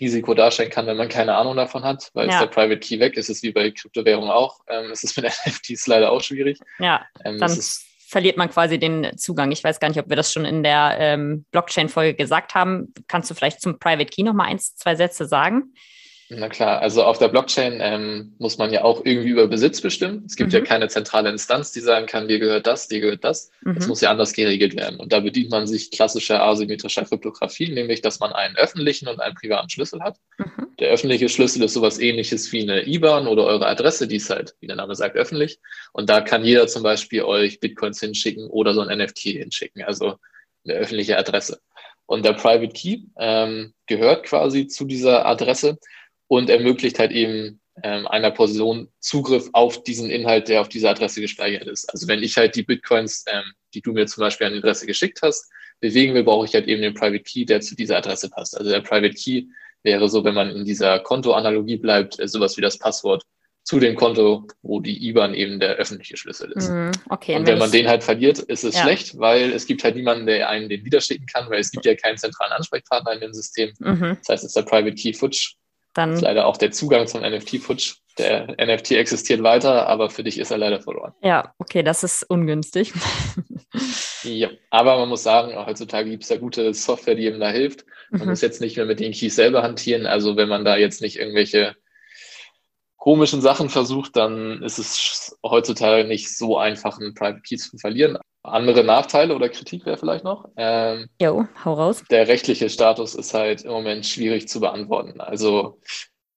Risiko 0.00 0.34
darstellen 0.34 0.70
kann, 0.70 0.86
wenn 0.86 0.96
man 0.96 1.08
keine 1.08 1.36
Ahnung 1.36 1.56
davon 1.56 1.84
hat, 1.84 2.10
weil 2.14 2.28
ja. 2.28 2.34
ist 2.34 2.40
der 2.40 2.46
Private 2.46 2.80
Key 2.80 2.98
weg 2.98 3.16
ist, 3.16 3.30
es 3.30 3.42
wie 3.42 3.52
bei 3.52 3.70
Kryptowährungen 3.70 4.30
auch. 4.30 4.60
Ähm, 4.68 4.90
es 4.90 5.04
ist 5.04 5.16
mit 5.16 5.26
NFTs 5.46 5.86
leider 5.86 6.10
auch 6.10 6.20
schwierig. 6.20 6.58
Ja, 6.78 7.04
ähm, 7.24 7.38
dann 7.38 7.56
verliert 8.06 8.36
man 8.36 8.50
quasi 8.50 8.78
den 8.78 9.16
Zugang. 9.16 9.52
Ich 9.52 9.62
weiß 9.62 9.80
gar 9.80 9.88
nicht, 9.88 9.98
ob 9.98 10.08
wir 10.08 10.16
das 10.16 10.32
schon 10.32 10.44
in 10.44 10.62
der 10.62 10.96
ähm, 10.98 11.44
Blockchain-Folge 11.50 12.14
gesagt 12.14 12.54
haben. 12.54 12.92
Kannst 13.08 13.30
du 13.30 13.34
vielleicht 13.34 13.60
zum 13.60 13.78
Private 13.78 14.06
Key 14.06 14.22
noch 14.22 14.34
mal 14.34 14.46
eins, 14.46 14.74
zwei 14.76 14.94
Sätze 14.94 15.26
sagen? 15.26 15.74
Na 16.30 16.48
klar, 16.48 16.80
also 16.80 17.04
auf 17.04 17.18
der 17.18 17.28
Blockchain 17.28 17.78
ähm, 17.80 18.34
muss 18.38 18.56
man 18.56 18.72
ja 18.72 18.82
auch 18.82 19.04
irgendwie 19.04 19.28
über 19.28 19.46
Besitz 19.46 19.80
bestimmen. 19.82 20.24
Es 20.26 20.36
gibt 20.36 20.52
mhm. 20.52 20.58
ja 20.58 20.64
keine 20.64 20.88
zentrale 20.88 21.28
Instanz, 21.28 21.72
die 21.72 21.80
sagen 21.80 22.06
kann, 22.06 22.28
dir 22.28 22.38
gehört 22.38 22.66
das, 22.66 22.88
dir 22.88 23.00
gehört 23.00 23.24
das. 23.24 23.50
Mhm. 23.62 23.74
Das 23.74 23.86
muss 23.88 24.00
ja 24.00 24.10
anders 24.10 24.32
geregelt 24.32 24.74
werden. 24.74 24.98
Und 24.98 25.12
da 25.12 25.20
bedient 25.20 25.50
man 25.50 25.66
sich 25.66 25.90
klassischer 25.90 26.42
asymmetrischer 26.42 27.04
Kryptographie, 27.04 27.68
nämlich 27.68 28.00
dass 28.00 28.20
man 28.20 28.32
einen 28.32 28.56
öffentlichen 28.56 29.06
und 29.08 29.20
einen 29.20 29.34
privaten 29.34 29.68
Schlüssel 29.68 30.00
hat. 30.00 30.18
Mhm. 30.38 30.68
Der 30.80 30.90
öffentliche 30.90 31.28
Schlüssel 31.28 31.62
ist 31.62 31.74
sowas 31.74 31.98
ähnliches 31.98 32.50
wie 32.52 32.62
eine 32.62 32.86
IBAN 32.86 33.26
oder 33.26 33.44
eure 33.44 33.66
Adresse, 33.66 34.08
die 34.08 34.16
ist 34.16 34.30
halt, 34.30 34.54
wie 34.60 34.66
der 34.66 34.76
Name 34.76 34.94
sagt, 34.94 35.16
öffentlich. 35.16 35.58
Und 35.92 36.08
da 36.08 36.22
kann 36.22 36.44
jeder 36.44 36.66
zum 36.68 36.82
Beispiel 36.82 37.22
euch 37.22 37.60
Bitcoins 37.60 38.00
hinschicken 38.00 38.46
oder 38.48 38.72
so 38.72 38.80
ein 38.80 38.98
NFT 38.98 39.18
hinschicken, 39.18 39.82
also 39.82 40.16
eine 40.64 40.74
öffentliche 40.74 41.18
Adresse. 41.18 41.60
Und 42.06 42.24
der 42.24 42.32
Private 42.34 42.72
Key 42.72 43.02
ähm, 43.18 43.72
gehört 43.86 44.24
quasi 44.24 44.66
zu 44.66 44.84
dieser 44.84 45.26
Adresse 45.26 45.78
und 46.28 46.50
ermöglicht 46.50 46.98
halt 46.98 47.12
eben 47.12 47.60
ähm, 47.82 48.06
einer 48.06 48.30
Person 48.30 48.88
Zugriff 49.00 49.48
auf 49.52 49.82
diesen 49.82 50.10
Inhalt, 50.10 50.48
der 50.48 50.60
auf 50.60 50.68
dieser 50.68 50.90
Adresse 50.90 51.20
gespeichert 51.20 51.66
ist. 51.66 51.90
Also 51.92 52.06
wenn 52.06 52.22
ich 52.22 52.36
halt 52.36 52.54
die 52.54 52.62
Bitcoins, 52.62 53.24
ähm, 53.28 53.44
die 53.74 53.80
du 53.80 53.92
mir 53.92 54.06
zum 54.06 54.20
Beispiel 54.22 54.46
an 54.46 54.52
die 54.52 54.60
Adresse 54.60 54.86
geschickt 54.86 55.20
hast, 55.22 55.50
bewegen 55.80 56.14
will, 56.14 56.24
brauche 56.24 56.46
ich 56.46 56.54
halt 56.54 56.68
eben 56.68 56.82
den 56.82 56.94
Private 56.94 57.22
Key, 57.22 57.44
der 57.44 57.60
zu 57.60 57.74
dieser 57.74 57.96
Adresse 57.96 58.30
passt. 58.30 58.56
Also 58.56 58.70
der 58.70 58.80
Private 58.80 59.14
Key 59.14 59.46
wäre 59.82 60.08
so, 60.08 60.24
wenn 60.24 60.34
man 60.34 60.50
in 60.50 60.64
dieser 60.64 61.00
Kontoanalogie 61.00 61.76
bleibt, 61.76 62.18
äh, 62.20 62.28
sowas 62.28 62.56
wie 62.56 62.62
das 62.62 62.78
Passwort 62.78 63.24
zu 63.64 63.80
dem 63.80 63.96
Konto, 63.96 64.46
wo 64.62 64.78
die 64.80 65.08
IBAN 65.08 65.32
eben 65.32 65.58
der 65.58 65.76
öffentliche 65.76 66.18
Schlüssel 66.18 66.52
ist. 66.52 66.68
Mm, 66.68 66.90
okay, 67.08 67.34
und 67.34 67.46
wenn 67.46 67.58
man 67.58 67.72
den 67.72 67.88
halt 67.88 68.04
verliert, 68.04 68.38
ist 68.38 68.62
es 68.62 68.74
ja. 68.74 68.82
schlecht, 68.82 69.18
weil 69.18 69.52
es 69.52 69.66
gibt 69.66 69.82
halt 69.82 69.96
niemanden, 69.96 70.26
der 70.26 70.50
einen 70.50 70.68
den 70.68 70.84
widerschicken 70.84 71.24
kann, 71.26 71.48
weil 71.48 71.60
es 71.60 71.70
gibt 71.70 71.86
ja 71.86 71.94
keinen 71.94 72.18
zentralen 72.18 72.52
Ansprechpartner 72.52 73.14
in 73.14 73.20
dem 73.20 73.32
System. 73.32 73.72
Mhm. 73.78 74.18
Das 74.18 74.28
heißt, 74.28 74.44
ist 74.44 74.56
der 74.56 74.62
Private 74.62 74.94
Key 74.94 75.14
futsch 75.14 75.54
dann 75.94 76.12
ist 76.12 76.22
leider 76.22 76.46
auch 76.46 76.56
der 76.56 76.72
Zugang 76.72 77.06
zum 77.06 77.22
NFT 77.22 77.58
futsch. 77.58 77.96
der 78.18 78.54
NFT 78.64 78.92
existiert 78.92 79.42
weiter, 79.42 79.86
aber 79.88 80.10
für 80.10 80.22
dich 80.22 80.38
ist 80.38 80.50
er 80.50 80.58
leider 80.58 80.80
verloren. 80.80 81.14
Ja, 81.22 81.54
okay, 81.58 81.82
das 81.82 82.04
ist 82.04 82.22
ungünstig. 82.24 82.92
ja, 84.22 84.50
aber 84.70 84.98
man 84.98 85.08
muss 85.08 85.22
sagen, 85.22 85.54
heutzutage 85.56 86.10
gibt 86.10 86.24
es 86.24 86.28
da 86.28 86.36
gute 86.36 86.74
Software, 86.74 87.14
die 87.14 87.26
ihm 87.26 87.40
da 87.40 87.50
hilft. 87.50 87.84
Man 88.10 88.22
mhm. 88.22 88.28
muss 88.28 88.42
jetzt 88.42 88.60
nicht 88.60 88.76
mehr 88.76 88.86
mit 88.86 89.00
den 89.00 89.12
Keys 89.12 89.36
selber 89.36 89.62
hantieren. 89.62 90.06
Also 90.06 90.36
wenn 90.36 90.48
man 90.48 90.64
da 90.64 90.76
jetzt 90.76 91.00
nicht 91.00 91.18
irgendwelche 91.18 91.74
komischen 93.04 93.42
Sachen 93.42 93.68
versucht, 93.68 94.16
dann 94.16 94.62
ist 94.62 94.78
es 94.78 95.36
heutzutage 95.44 96.08
nicht 96.08 96.34
so 96.34 96.56
einfach, 96.56 96.98
einen 96.98 97.12
Private 97.12 97.42
Key 97.42 97.56
zu 97.56 97.76
verlieren. 97.76 98.16
Andere 98.42 98.82
Nachteile 98.82 99.34
oder 99.34 99.50
Kritik 99.50 99.84
wäre 99.84 99.98
vielleicht 99.98 100.24
noch. 100.24 100.48
Ähm, 100.56 101.10
jo, 101.20 101.46
hau 101.66 101.74
raus. 101.74 102.02
Der 102.10 102.28
rechtliche 102.28 102.70
Status 102.70 103.14
ist 103.14 103.34
halt 103.34 103.60
im 103.60 103.72
Moment 103.72 104.06
schwierig 104.06 104.48
zu 104.48 104.58
beantworten. 104.58 105.20
Also 105.20 105.80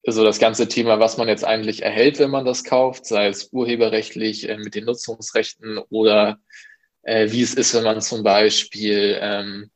so 0.06 0.25
das 0.25 0.39
ganze 0.39 0.67
Thema, 0.67 0.99
was 0.99 1.15
man 1.15 1.30
jetzt 1.30 1.45
eigentlich 1.45 1.84
erhält, 1.84 2.19
wenn 2.19 2.32
man 2.32 2.43
das 2.43 2.65
kauft, 2.65 3.06
sei 3.06 3.27
es 3.27 3.47
urheberrechtlich 3.53 4.49
äh, 4.49 4.58
mit 4.58 4.75
den 4.75 4.84
Nutzungsrechten 4.84 5.77
oder 5.89 6.38
äh, 7.03 7.32
wie 7.32 7.43
es 7.43 7.53
ist, 7.53 7.75
wenn 7.75 7.86
man 7.86 8.01
zum 8.01 8.23
Beispiel 8.23 9.17
ähm, 9.21 9.71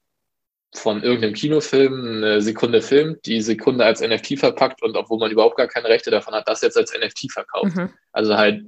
von 0.74 1.04
irgendeinem 1.04 1.34
Kinofilm 1.34 2.18
eine 2.18 2.42
Sekunde 2.42 2.82
filmt, 2.82 3.26
die 3.26 3.42
Sekunde 3.42 3.86
als 3.86 4.02
NFT 4.02 4.40
verpackt 4.40 4.82
und 4.82 4.96
obwohl 4.96 5.20
man 5.20 5.32
überhaupt 5.32 5.58
gar 5.58 5.68
keine 5.68 5.90
Rechte 5.90 6.12
davon 6.12 6.34
hat, 6.34 6.48
das 6.48 6.62
jetzt 6.62 6.78
als 6.78 6.94
NFT 6.94 7.32
verkauft. 7.32 7.76
Mhm. 7.76 7.90
Also 8.12 8.38
halt 8.38 8.66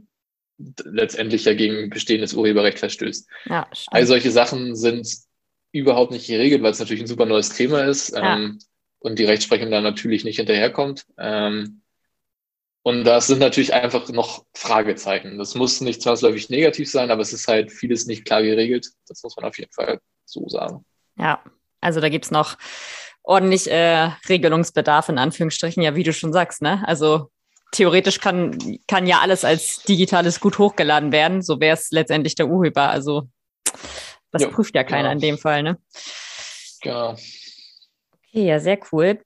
letztendlich 0.83 1.45
ja 1.45 1.53
gegen 1.53 1.89
bestehendes 1.89 2.33
Urheberrecht 2.33 2.79
verstößt. 2.79 3.27
Ja, 3.45 3.67
All 3.87 4.05
solche 4.05 4.31
Sachen 4.31 4.75
sind 4.75 5.07
überhaupt 5.71 6.11
nicht 6.11 6.27
geregelt, 6.27 6.61
weil 6.61 6.71
es 6.71 6.79
natürlich 6.79 7.03
ein 7.03 7.07
super 7.07 7.25
neues 7.25 7.49
Thema 7.49 7.83
ist. 7.83 8.15
Ja. 8.15 8.35
Ähm, 8.35 8.59
und 8.99 9.19
die 9.19 9.25
Rechtsprechung 9.25 9.71
da 9.71 9.81
natürlich 9.81 10.23
nicht 10.23 10.37
hinterherkommt. 10.37 11.05
Ähm, 11.17 11.81
und 12.83 13.05
das 13.05 13.27
sind 13.27 13.39
natürlich 13.39 13.73
einfach 13.73 14.09
noch 14.09 14.45
Fragezeichen. 14.53 15.37
Das 15.37 15.55
muss 15.55 15.81
nicht 15.81 16.01
zwangsläufig 16.01 16.49
negativ 16.49 16.89
sein, 16.89 17.11
aber 17.11 17.21
es 17.21 17.33
ist 17.33 17.47
halt 17.47 17.71
vieles 17.71 18.05
nicht 18.05 18.25
klar 18.25 18.43
geregelt. 18.43 18.89
Das 19.07 19.23
muss 19.23 19.35
man 19.35 19.45
auf 19.45 19.57
jeden 19.57 19.71
Fall 19.71 19.99
so 20.25 20.47
sagen. 20.49 20.85
Ja, 21.17 21.43
also 21.83 21.99
da 21.99 22.09
gibt's 22.09 22.31
noch 22.31 22.57
ordentlich 23.23 23.69
äh, 23.69 24.09
Regelungsbedarf 24.27 25.09
in 25.09 25.17
Anführungsstrichen, 25.17 25.81
ja, 25.83 25.95
wie 25.95 26.03
du 26.03 26.13
schon 26.13 26.33
sagst, 26.33 26.61
ne? 26.61 26.83
Also 26.87 27.29
theoretisch 27.71 28.19
kann, 28.19 28.57
kann 28.87 29.07
ja 29.07 29.19
alles 29.19 29.43
als 29.43 29.83
digitales 29.83 30.39
Gut 30.39 30.59
hochgeladen 30.59 31.11
werden, 31.11 31.41
so 31.41 31.59
wäre 31.59 31.73
es 31.73 31.91
letztendlich 31.91 32.35
der 32.35 32.47
Urheber. 32.47 32.89
Also 32.89 33.27
das 34.31 34.43
jo, 34.43 34.51
prüft 34.51 34.75
ja 34.75 34.83
keiner 34.83 35.09
genau. 35.09 35.13
in 35.13 35.19
dem 35.19 35.37
Fall, 35.37 35.63
ne? 35.63 35.77
Genau. 36.81 37.11
Okay, 37.11 38.45
ja, 38.45 38.59
sehr 38.59 38.79
cool. 38.91 39.21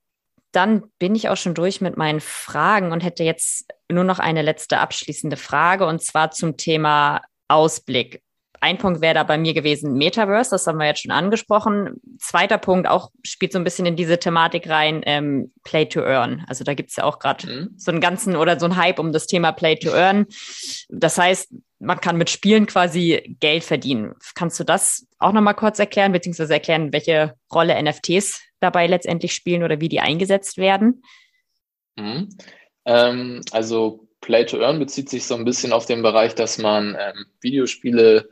Dann 0.51 0.83
bin 0.99 1.15
ich 1.15 1.29
auch 1.29 1.37
schon 1.37 1.55
durch 1.55 1.81
mit 1.81 1.97
meinen 1.97 2.21
Fragen 2.21 2.91
und 2.91 3.03
hätte 3.03 3.23
jetzt 3.23 3.65
nur 3.91 4.03
noch 4.03 4.19
eine 4.19 4.41
letzte 4.41 4.79
abschließende 4.79 5.37
Frage 5.37 5.85
und 5.85 6.03
zwar 6.03 6.31
zum 6.31 6.57
Thema 6.57 7.21
Ausblick. 7.47 8.21
Ein 8.59 8.77
Punkt 8.77 9.01
wäre 9.01 9.13
da 9.13 9.23
bei 9.23 9.37
mir 9.37 9.53
gewesen 9.53 9.93
Metaverse, 9.93 10.51
das 10.51 10.67
haben 10.67 10.77
wir 10.77 10.87
jetzt 10.87 11.01
schon 11.01 11.11
angesprochen. 11.11 12.01
Zweiter 12.19 12.57
Punkt 12.57 12.87
auch 12.87 13.11
spielt 13.23 13.51
so 13.51 13.59
ein 13.59 13.63
bisschen 13.63 13.85
in 13.85 13.95
diese 13.95 14.19
Thematik 14.19 14.69
rein, 14.69 15.01
ähm, 15.05 15.51
Play 15.63 15.85
to 15.85 16.01
Earn. 16.01 16.43
Also 16.47 16.63
da 16.63 16.73
gibt 16.73 16.89
es 16.89 16.95
ja 16.95 17.03
auch 17.03 17.19
gerade 17.19 17.47
mhm. 17.47 17.69
so 17.77 17.91
einen 17.91 18.01
ganzen 18.01 18.35
oder 18.35 18.59
so 18.59 18.65
einen 18.65 18.77
Hype 18.77 18.99
um 18.99 19.11
das 19.11 19.27
Thema 19.27 19.51
Play 19.51 19.75
to 19.75 19.89
Earn. 19.89 20.27
Das 20.89 21.17
heißt, 21.17 21.53
man 21.79 22.01
kann 22.01 22.17
mit 22.17 22.29
Spielen 22.29 22.65
quasi 22.65 23.37
Geld 23.39 23.63
verdienen. 23.63 24.15
Kannst 24.35 24.59
du 24.59 24.63
das 24.63 25.05
auch 25.19 25.31
nochmal 25.31 25.55
kurz 25.55 25.79
erklären, 25.79 26.11
beziehungsweise 26.11 26.53
erklären, 26.53 26.91
welche 26.91 27.35
Rolle 27.53 27.81
NFTs 27.81 28.41
dabei 28.59 28.87
letztendlich 28.87 29.33
spielen 29.33 29.63
oder 29.63 29.79
wie 29.79 29.89
die 29.89 29.99
eingesetzt 29.99 30.57
werden? 30.57 31.03
Mhm. 31.95 32.29
Ähm, 32.85 33.41
also 33.51 34.07
Play 34.21 34.45
to 34.45 34.59
Earn 34.59 34.79
bezieht 34.79 35.09
sich 35.09 35.25
so 35.25 35.35
ein 35.35 35.45
bisschen 35.45 35.71
auf 35.73 35.85
den 35.85 36.01
Bereich, 36.01 36.35
dass 36.35 36.57
man 36.57 36.97
ähm, 36.99 37.25
Videospiele 37.41 38.29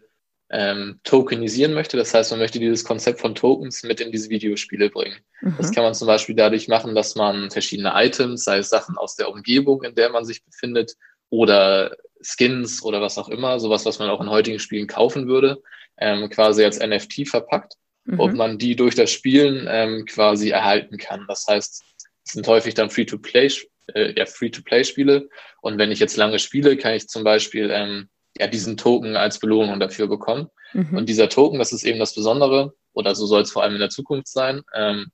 ähm, 0.49 0.99
tokenisieren 1.03 1.73
möchte. 1.73 1.97
Das 1.97 2.13
heißt, 2.13 2.31
man 2.31 2.39
möchte 2.39 2.59
dieses 2.59 2.83
Konzept 2.83 3.19
von 3.19 3.35
Tokens 3.35 3.83
mit 3.83 3.99
in 3.99 4.11
diese 4.11 4.29
Videospiele 4.29 4.89
bringen. 4.89 5.17
Mhm. 5.41 5.55
Das 5.57 5.71
kann 5.71 5.83
man 5.83 5.93
zum 5.93 6.07
Beispiel 6.07 6.35
dadurch 6.35 6.67
machen, 6.67 6.93
dass 6.93 7.15
man 7.15 7.49
verschiedene 7.49 7.93
Items, 7.95 8.43
sei 8.43 8.59
es 8.59 8.69
Sachen 8.69 8.97
aus 8.97 9.15
der 9.15 9.29
Umgebung, 9.29 9.83
in 9.83 9.95
der 9.95 10.09
man 10.09 10.25
sich 10.25 10.43
befindet, 10.43 10.95
oder 11.29 11.95
Skins 12.21 12.83
oder 12.83 13.01
was 13.01 13.17
auch 13.17 13.29
immer, 13.29 13.59
sowas, 13.59 13.85
was 13.85 13.99
man 13.99 14.09
auch 14.09 14.21
in 14.21 14.29
heutigen 14.29 14.59
Spielen 14.59 14.87
kaufen 14.87 15.27
würde, 15.27 15.61
ähm, 15.97 16.29
quasi 16.29 16.63
als 16.63 16.79
NFT 16.79 17.27
verpackt 17.27 17.73
mhm. 18.05 18.19
und 18.19 18.35
man 18.35 18.57
die 18.57 18.75
durch 18.75 18.95
das 18.95 19.11
Spielen 19.11 19.67
ähm, 19.69 20.05
quasi 20.05 20.49
erhalten 20.49 20.97
kann. 20.97 21.25
Das 21.27 21.45
heißt, 21.47 21.83
es 22.25 22.31
sind 22.31 22.47
häufig 22.47 22.73
dann 22.73 22.89
Free-to-Play, 22.89 23.49
äh, 23.93 24.13
ja, 24.17 24.25
Free-to-Play-Spiele 24.25 25.27
und 25.61 25.77
wenn 25.77 25.91
ich 25.91 25.99
jetzt 25.99 26.17
lange 26.17 26.39
spiele, 26.39 26.77
kann 26.77 26.93
ich 26.93 27.07
zum 27.07 27.23
Beispiel 27.23 27.69
ähm, 27.71 28.09
ja, 28.37 28.47
diesen 28.47 28.77
Token 28.77 29.15
als 29.15 29.39
Belohnung 29.39 29.79
dafür 29.79 30.07
bekommen. 30.07 30.49
Mhm. 30.73 30.97
Und 30.97 31.09
dieser 31.09 31.29
Token, 31.29 31.59
das 31.59 31.71
ist 31.71 31.83
eben 31.83 31.99
das 31.99 32.13
Besondere, 32.13 32.73
oder 32.93 33.15
so 33.15 33.25
soll 33.25 33.41
es 33.41 33.51
vor 33.51 33.63
allem 33.63 33.73
in 33.73 33.79
der 33.79 33.89
Zukunft 33.89 34.27
sein, 34.27 34.61
ähm, 34.73 35.07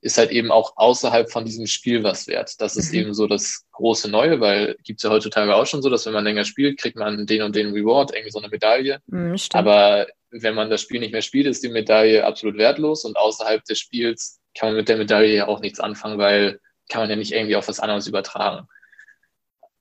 ist 0.00 0.18
halt 0.18 0.30
eben 0.32 0.52
auch 0.52 0.74
außerhalb 0.76 1.30
von 1.30 1.46
diesem 1.46 1.66
Spiel 1.66 2.02
was 2.02 2.26
wert. 2.26 2.60
Das 2.60 2.76
ist 2.76 2.92
mhm. 2.92 2.98
eben 2.98 3.14
so 3.14 3.26
das 3.26 3.64
große 3.72 4.10
Neue, 4.10 4.38
weil 4.40 4.76
gibt's 4.84 5.02
ja 5.02 5.10
heutzutage 5.10 5.54
auch 5.54 5.66
schon 5.66 5.80
so, 5.80 5.88
dass 5.88 6.04
wenn 6.04 6.12
man 6.12 6.24
länger 6.24 6.44
spielt, 6.44 6.78
kriegt 6.78 6.96
man 6.96 7.26
den 7.26 7.42
und 7.42 7.56
den 7.56 7.72
Reward, 7.72 8.12
irgendwie 8.12 8.30
so 8.30 8.38
eine 8.38 8.48
Medaille. 8.48 8.98
Mhm, 9.06 9.36
Aber 9.54 10.06
wenn 10.30 10.54
man 10.54 10.68
das 10.68 10.82
Spiel 10.82 11.00
nicht 11.00 11.12
mehr 11.12 11.22
spielt, 11.22 11.46
ist 11.46 11.62
die 11.62 11.70
Medaille 11.70 12.24
absolut 12.24 12.58
wertlos 12.58 13.04
und 13.04 13.16
außerhalb 13.16 13.64
des 13.64 13.78
Spiels 13.78 14.40
kann 14.56 14.70
man 14.70 14.76
mit 14.76 14.88
der 14.88 14.98
Medaille 14.98 15.34
ja 15.34 15.48
auch 15.48 15.60
nichts 15.60 15.80
anfangen, 15.80 16.18
weil 16.18 16.60
kann 16.90 17.02
man 17.02 17.10
ja 17.10 17.16
nicht 17.16 17.32
irgendwie 17.32 17.56
auf 17.56 17.68
was 17.68 17.80
anderes 17.80 18.06
übertragen. 18.06 18.68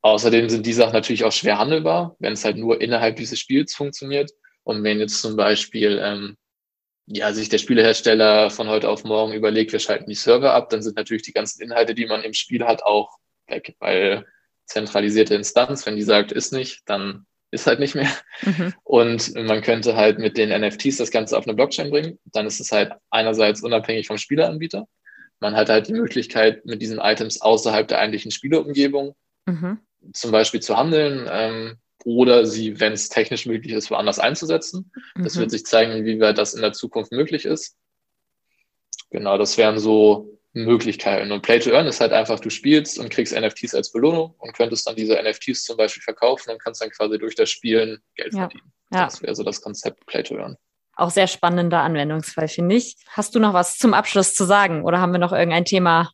Außerdem 0.03 0.49
sind 0.49 0.65
die 0.65 0.73
Sachen 0.73 0.91
natürlich 0.91 1.23
auch 1.23 1.31
schwer 1.31 1.57
handelbar, 1.57 2.17
wenn 2.19 2.33
es 2.33 2.43
halt 2.43 2.57
nur 2.57 2.81
innerhalb 2.81 3.15
dieses 3.15 3.39
Spiels 3.39 3.73
funktioniert. 3.73 4.31
Und 4.63 4.83
wenn 4.83 4.99
jetzt 4.99 5.21
zum 5.21 5.37
Beispiel 5.37 5.99
ähm, 6.03 6.37
ja, 7.05 7.31
sich 7.33 7.47
der 7.47 7.57
Spielehersteller 7.57 8.49
von 8.49 8.67
heute 8.67 8.89
auf 8.89 9.05
morgen 9.05 9.31
überlegt, 9.31 9.71
wir 9.71 9.79
schalten 9.79 10.09
die 10.09 10.15
Server 10.15 10.53
ab, 10.53 10.69
dann 10.69 10.81
sind 10.81 10.97
natürlich 10.97 11.23
die 11.23 11.31
ganzen 11.31 11.61
Inhalte, 11.61 11.95
die 11.95 12.05
man 12.05 12.21
im 12.21 12.33
Spiel 12.33 12.65
hat, 12.65 12.83
auch 12.83 13.17
weg, 13.47 13.75
weil 13.79 14.25
zentralisierte 14.65 15.35
Instanz, 15.35 15.85
wenn 15.85 15.95
die 15.95 16.01
sagt, 16.01 16.33
ist 16.33 16.51
nicht, 16.51 16.81
dann 16.85 17.25
ist 17.51 17.65
halt 17.65 17.79
nicht 17.79 17.95
mehr. 17.95 18.11
Mhm. 18.41 18.73
Und 18.83 19.35
man 19.35 19.61
könnte 19.61 19.95
halt 19.95 20.19
mit 20.19 20.37
den 20.37 20.49
NFTs 20.49 20.97
das 20.97 21.11
Ganze 21.11 21.37
auf 21.37 21.45
eine 21.45 21.53
Blockchain 21.53 21.91
bringen. 21.91 22.19
Dann 22.25 22.45
ist 22.45 22.59
es 22.59 22.73
halt 22.73 22.91
einerseits 23.09 23.61
unabhängig 23.61 24.07
vom 24.07 24.17
Spieleranbieter. 24.17 24.85
Man 25.39 25.55
hat 25.55 25.69
halt 25.69 25.87
die 25.87 25.93
Möglichkeit, 25.93 26.65
mit 26.65 26.81
diesen 26.81 26.99
Items 26.99 27.39
außerhalb 27.39 27.87
der 27.87 27.99
eigentlichen 27.99 28.31
Spieleumgebung 28.31 29.15
mhm 29.45 29.79
zum 30.13 30.31
Beispiel 30.31 30.61
zu 30.61 30.77
handeln 30.77 31.27
ähm, 31.31 31.77
oder 32.05 32.45
sie, 32.45 32.79
wenn 32.79 32.93
es 32.93 33.09
technisch 33.09 33.45
möglich 33.45 33.73
ist, 33.73 33.89
woanders 33.89 34.19
einzusetzen. 34.19 34.91
Mhm. 35.15 35.23
Das 35.23 35.37
wird 35.37 35.51
sich 35.51 35.65
zeigen, 35.65 35.91
inwieweit 35.93 36.37
das 36.37 36.53
in 36.53 36.61
der 36.61 36.73
Zukunft 36.73 37.11
möglich 37.11 37.45
ist. 37.45 37.77
Genau, 39.09 39.37
das 39.37 39.57
wären 39.57 39.79
so 39.79 40.39
Möglichkeiten. 40.53 41.31
Und 41.31 41.41
Play 41.41 41.59
to 41.59 41.71
Earn 41.71 41.87
ist 41.87 41.99
halt 41.99 42.11
einfach, 42.11 42.39
du 42.39 42.49
spielst 42.49 42.99
und 42.99 43.09
kriegst 43.09 43.33
NFTs 43.33 43.73
als 43.73 43.91
Belohnung 43.91 44.35
und 44.37 44.53
könntest 44.53 44.87
dann 44.87 44.95
diese 44.95 45.15
NFTs 45.21 45.63
zum 45.63 45.77
Beispiel 45.77 46.03
verkaufen 46.03 46.51
und 46.51 46.61
kannst 46.61 46.81
dann 46.81 46.91
quasi 46.91 47.17
durch 47.17 47.35
das 47.35 47.49
Spielen 47.49 47.99
Geld 48.15 48.33
ja. 48.33 48.41
verdienen. 48.41 48.71
Ja. 48.91 49.05
Das 49.05 49.21
wäre 49.21 49.35
so 49.35 49.43
das 49.43 49.61
Konzept 49.61 50.05
Play 50.05 50.23
to 50.23 50.37
Earn. 50.37 50.57
Auch 50.95 51.09
sehr 51.09 51.25
spannender 51.25 51.81
Anwendungsfall, 51.81 52.47
finde 52.47 52.75
ich. 52.75 52.95
Hast 53.09 53.33
du 53.33 53.39
noch 53.39 53.53
was 53.53 53.77
zum 53.77 53.95
Abschluss 53.95 54.35
zu 54.35 54.45
sagen 54.45 54.83
oder 54.83 54.99
haben 54.99 55.11
wir 55.11 55.19
noch 55.19 55.31
irgendein 55.31 55.65
Thema, 55.65 56.11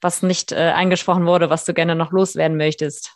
was 0.00 0.22
nicht 0.22 0.52
äh, 0.52 0.72
angesprochen 0.74 1.26
wurde, 1.26 1.50
was 1.50 1.66
du 1.66 1.74
gerne 1.74 1.94
noch 1.94 2.12
loswerden 2.12 2.56
möchtest? 2.56 3.15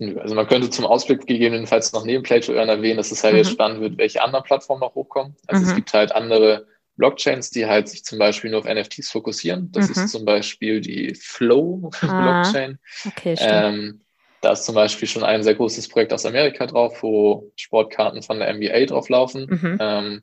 Also 0.00 0.34
man 0.34 0.46
könnte 0.46 0.70
zum 0.70 0.86
Ausblick 0.86 1.26
gegebenenfalls 1.26 1.92
noch 1.92 2.04
neben 2.04 2.22
Play 2.22 2.40
to 2.40 2.54
Earn 2.54 2.68
erwähnen, 2.68 2.96
dass 2.96 3.10
es 3.10 3.22
halt 3.22 3.34
mhm. 3.34 3.38
jetzt 3.38 3.50
spannend 3.50 3.80
wird, 3.80 3.98
welche 3.98 4.22
anderen 4.22 4.44
Plattformen 4.44 4.80
noch 4.80 4.94
hochkommen. 4.94 5.36
Also 5.46 5.62
mhm. 5.62 5.68
es 5.68 5.74
gibt 5.74 5.92
halt 5.92 6.12
andere 6.12 6.66
Blockchains, 6.96 7.50
die 7.50 7.66
halt 7.66 7.88
sich 7.88 8.04
zum 8.04 8.18
Beispiel 8.18 8.50
nur 8.50 8.60
auf 8.60 8.66
NFTs 8.66 9.10
fokussieren. 9.10 9.70
Das 9.72 9.88
mhm. 9.88 9.92
ist 9.92 10.08
zum 10.10 10.24
Beispiel 10.24 10.80
die 10.80 11.14
Flow 11.14 11.90
ah. 12.02 12.42
Blockchain. 12.42 12.78
Okay, 13.06 13.36
ähm, 13.38 14.00
da 14.40 14.52
ist 14.52 14.64
zum 14.64 14.74
Beispiel 14.74 15.08
schon 15.08 15.22
ein 15.22 15.42
sehr 15.42 15.54
großes 15.54 15.88
Projekt 15.88 16.12
aus 16.12 16.24
Amerika 16.24 16.66
drauf, 16.66 17.02
wo 17.02 17.50
Sportkarten 17.56 18.22
von 18.22 18.38
der 18.38 18.52
NBA 18.54 18.86
drauf 18.86 19.08
laufen. 19.08 19.46
Mhm. 19.50 19.78
Ähm, 19.80 20.22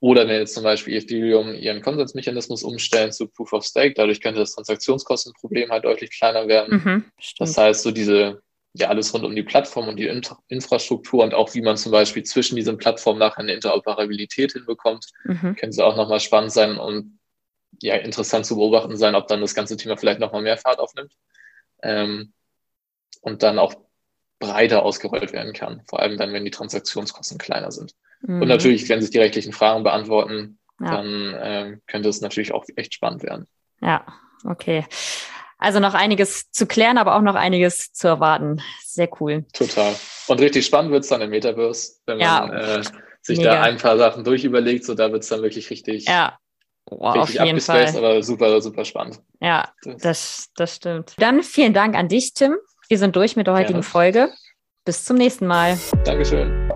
oder 0.00 0.28
wenn 0.28 0.40
jetzt 0.40 0.54
zum 0.54 0.62
Beispiel 0.62 0.94
Ethereum 0.94 1.54
ihren 1.54 1.80
Konsensmechanismus 1.80 2.62
umstellen 2.62 3.12
zu 3.12 3.28
Proof 3.28 3.54
of 3.54 3.64
Stake, 3.64 3.94
dadurch 3.96 4.20
könnte 4.20 4.40
das 4.40 4.54
Transaktionskostenproblem 4.54 5.70
halt 5.70 5.84
deutlich 5.84 6.10
kleiner 6.10 6.48
werden. 6.48 6.82
Mhm, 6.84 7.04
das 7.38 7.56
heißt, 7.56 7.82
so 7.82 7.90
diese, 7.90 8.42
ja, 8.78 8.88
alles 8.88 9.12
rund 9.14 9.24
um 9.24 9.34
die 9.34 9.42
Plattform 9.42 9.88
und 9.88 9.96
die 9.96 10.10
Infrastruktur 10.48 11.24
und 11.24 11.34
auch 11.34 11.54
wie 11.54 11.62
man 11.62 11.76
zum 11.76 11.92
Beispiel 11.92 12.22
zwischen 12.22 12.56
diesen 12.56 12.76
Plattformen 12.78 13.18
nachher 13.18 13.40
eine 13.40 13.52
Interoperabilität 13.52 14.52
hinbekommt, 14.52 15.06
mhm. 15.24 15.56
könnte 15.56 15.84
auch 15.84 15.96
nochmal 15.96 16.20
spannend 16.20 16.52
sein 16.52 16.78
und 16.78 17.18
ja, 17.82 17.96
interessant 17.96 18.46
zu 18.46 18.56
beobachten 18.56 18.96
sein, 18.96 19.14
ob 19.14 19.26
dann 19.28 19.40
das 19.40 19.54
ganze 19.54 19.76
Thema 19.76 19.96
vielleicht 19.96 20.20
nochmal 20.20 20.42
mehr 20.42 20.56
Fahrt 20.56 20.78
aufnimmt. 20.78 21.12
Ähm, 21.82 22.32
und 23.20 23.42
dann 23.42 23.58
auch 23.58 23.74
breiter 24.38 24.84
ausgerollt 24.84 25.32
werden 25.32 25.52
kann. 25.52 25.82
Vor 25.88 26.00
allem 26.00 26.16
dann, 26.16 26.32
wenn 26.32 26.44
die 26.44 26.50
Transaktionskosten 26.50 27.38
kleiner 27.38 27.72
sind. 27.72 27.94
Mhm. 28.20 28.42
Und 28.42 28.48
natürlich, 28.48 28.88
wenn 28.88 29.00
sich 29.00 29.10
die 29.10 29.18
rechtlichen 29.18 29.52
Fragen 29.52 29.82
beantworten, 29.82 30.58
ja. 30.80 30.90
dann 30.90 31.34
äh, 31.34 31.78
könnte 31.86 32.08
es 32.08 32.20
natürlich 32.20 32.52
auch 32.52 32.64
echt 32.76 32.94
spannend 32.94 33.22
werden. 33.22 33.46
Ja, 33.80 34.06
okay. 34.44 34.84
Also 35.58 35.80
noch 35.80 35.94
einiges 35.94 36.50
zu 36.50 36.66
klären, 36.66 36.98
aber 36.98 37.16
auch 37.16 37.22
noch 37.22 37.34
einiges 37.34 37.92
zu 37.92 38.08
erwarten. 38.08 38.60
Sehr 38.84 39.08
cool. 39.20 39.44
Total. 39.52 39.94
Und 40.26 40.40
richtig 40.40 40.66
spannend 40.66 40.92
wird 40.92 41.04
es 41.04 41.08
dann 41.08 41.22
im 41.22 41.30
Metaverse, 41.30 41.94
wenn 42.06 42.18
man 42.18 42.52
äh, 42.52 42.82
sich 43.22 43.38
mega. 43.38 43.54
da 43.54 43.62
ein 43.62 43.78
paar 43.78 43.96
Sachen 43.96 44.24
durchüberlegt. 44.24 44.84
So, 44.84 44.94
da 44.94 45.10
wird 45.12 45.22
es 45.22 45.28
dann 45.28 45.42
wirklich 45.42 45.70
richtig, 45.70 46.06
ja. 46.06 46.38
Richtig 46.90 47.40
auf 47.40 47.46
jeden 47.46 47.60
Fall. 47.60 47.86
aber 47.96 48.22
super, 48.22 48.60
super 48.60 48.84
spannend. 48.84 49.20
Ja, 49.40 49.72
das, 49.82 50.50
das 50.54 50.76
stimmt. 50.76 51.14
Dann 51.18 51.42
vielen 51.42 51.74
Dank 51.74 51.96
an 51.96 52.08
dich, 52.08 52.32
Tim. 52.32 52.56
Wir 52.88 52.98
sind 52.98 53.16
durch 53.16 53.34
mit 53.34 53.48
der 53.48 53.54
heutigen 53.54 53.80
Gerne. 53.80 53.82
Folge. 53.82 54.32
Bis 54.84 55.04
zum 55.04 55.16
nächsten 55.16 55.48
Mal. 55.48 55.76
Dankeschön. 56.04 56.70